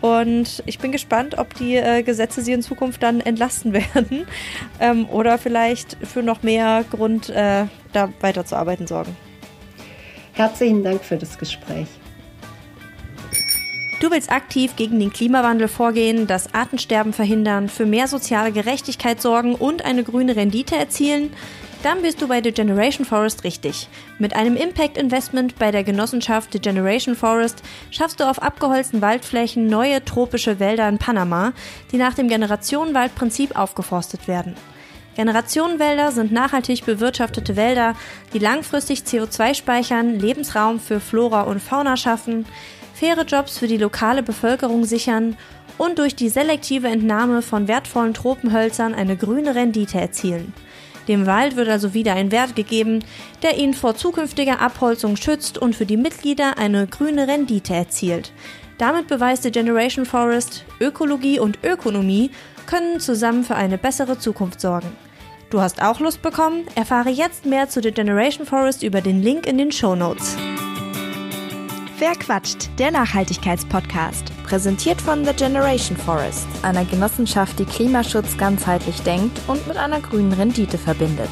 Und 0.00 0.64
ich 0.66 0.80
bin 0.80 0.90
gespannt, 0.90 1.38
ob 1.38 1.54
die 1.54 1.76
äh, 1.76 2.02
Gesetze 2.02 2.42
Sie 2.42 2.52
in 2.52 2.60
Zukunft 2.60 3.04
dann 3.04 3.20
entlasten 3.20 3.72
werden 3.94 4.26
ähm, 4.80 5.08
oder 5.08 5.38
vielleicht 5.38 5.96
für 6.02 6.24
noch 6.24 6.42
mehr 6.42 6.84
Grund, 6.90 7.28
äh, 7.28 7.66
da 7.92 8.12
weiterzuarbeiten 8.18 8.88
sorgen. 8.88 9.16
Herzlichen 10.32 10.82
Dank 10.82 11.04
für 11.04 11.18
das 11.18 11.38
Gespräch. 11.38 11.86
Du 14.00 14.10
willst 14.10 14.32
aktiv 14.32 14.74
gegen 14.74 14.98
den 14.98 15.12
Klimawandel 15.12 15.68
vorgehen, 15.68 16.26
das 16.26 16.52
Artensterben 16.52 17.12
verhindern, 17.12 17.68
für 17.68 17.86
mehr 17.86 18.08
soziale 18.08 18.50
Gerechtigkeit 18.50 19.22
sorgen 19.22 19.54
und 19.54 19.84
eine 19.84 20.02
grüne 20.02 20.34
Rendite 20.34 20.74
erzielen? 20.74 21.30
Dann 21.82 22.02
bist 22.02 22.22
du 22.22 22.28
bei 22.28 22.40
The 22.40 22.52
Generation 22.52 23.04
Forest 23.04 23.42
richtig. 23.42 23.88
Mit 24.20 24.36
einem 24.36 24.54
Impact 24.54 24.96
Investment 24.96 25.58
bei 25.58 25.72
der 25.72 25.82
Genossenschaft 25.82 26.52
The 26.52 26.60
Generation 26.60 27.16
Forest 27.16 27.60
schaffst 27.90 28.20
du 28.20 28.30
auf 28.30 28.40
abgeholzten 28.40 29.02
Waldflächen 29.02 29.66
neue 29.66 30.04
tropische 30.04 30.60
Wälder 30.60 30.88
in 30.88 30.98
Panama, 30.98 31.52
die 31.90 31.96
nach 31.96 32.14
dem 32.14 32.28
Generationenwaldprinzip 32.28 33.58
aufgeforstet 33.58 34.28
werden. 34.28 34.54
Generationenwälder 35.16 36.12
sind 36.12 36.30
nachhaltig 36.30 36.86
bewirtschaftete 36.86 37.56
Wälder, 37.56 37.96
die 38.32 38.38
langfristig 38.38 39.00
CO2 39.00 39.54
speichern, 39.54 40.20
Lebensraum 40.20 40.78
für 40.78 41.00
Flora 41.00 41.42
und 41.42 41.60
Fauna 41.60 41.96
schaffen, 41.96 42.46
faire 42.94 43.24
Jobs 43.24 43.58
für 43.58 43.66
die 43.66 43.76
lokale 43.76 44.22
Bevölkerung 44.22 44.84
sichern 44.84 45.36
und 45.78 45.98
durch 45.98 46.14
die 46.14 46.28
selektive 46.28 46.86
Entnahme 46.86 47.42
von 47.42 47.66
wertvollen 47.66 48.14
Tropenhölzern 48.14 48.94
eine 48.94 49.16
grüne 49.16 49.56
Rendite 49.56 50.00
erzielen. 50.00 50.54
Dem 51.08 51.26
Wald 51.26 51.56
wird 51.56 51.68
also 51.68 51.94
wieder 51.94 52.14
ein 52.14 52.30
Wert 52.30 52.54
gegeben, 52.54 53.04
der 53.42 53.58
ihn 53.58 53.74
vor 53.74 53.96
zukünftiger 53.96 54.60
Abholzung 54.60 55.16
schützt 55.16 55.58
und 55.58 55.74
für 55.74 55.86
die 55.86 55.96
Mitglieder 55.96 56.58
eine 56.58 56.86
grüne 56.86 57.26
Rendite 57.26 57.74
erzielt. 57.74 58.32
Damit 58.78 59.08
beweist 59.08 59.44
die 59.44 59.52
Generation 59.52 60.06
Forest, 60.06 60.64
Ökologie 60.80 61.38
und 61.38 61.58
Ökonomie 61.64 62.30
können 62.66 63.00
zusammen 63.00 63.44
für 63.44 63.56
eine 63.56 63.78
bessere 63.78 64.18
Zukunft 64.18 64.60
sorgen. 64.60 64.90
Du 65.50 65.60
hast 65.60 65.82
auch 65.82 66.00
Lust 66.00 66.22
bekommen? 66.22 66.64
Erfahre 66.74 67.10
jetzt 67.10 67.44
mehr 67.44 67.68
zu 67.68 67.82
The 67.82 67.90
Generation 67.90 68.46
Forest 68.46 68.82
über 68.82 69.00
den 69.00 69.22
Link 69.22 69.46
in 69.46 69.58
den 69.58 69.70
Show 69.70 69.94
Notes. 69.94 70.36
Wer 72.04 72.16
quatscht? 72.16 72.68
Der 72.80 72.90
Nachhaltigkeitspodcast. 72.90 74.32
Präsentiert 74.42 75.00
von 75.00 75.24
The 75.24 75.32
Generation 75.34 75.96
Forest, 75.96 76.48
einer 76.62 76.84
Genossenschaft, 76.84 77.60
die 77.60 77.64
Klimaschutz 77.64 78.36
ganzheitlich 78.36 79.00
denkt 79.02 79.40
und 79.46 79.64
mit 79.68 79.76
einer 79.76 80.00
grünen 80.00 80.32
Rendite 80.32 80.78
verbindet. 80.78 81.30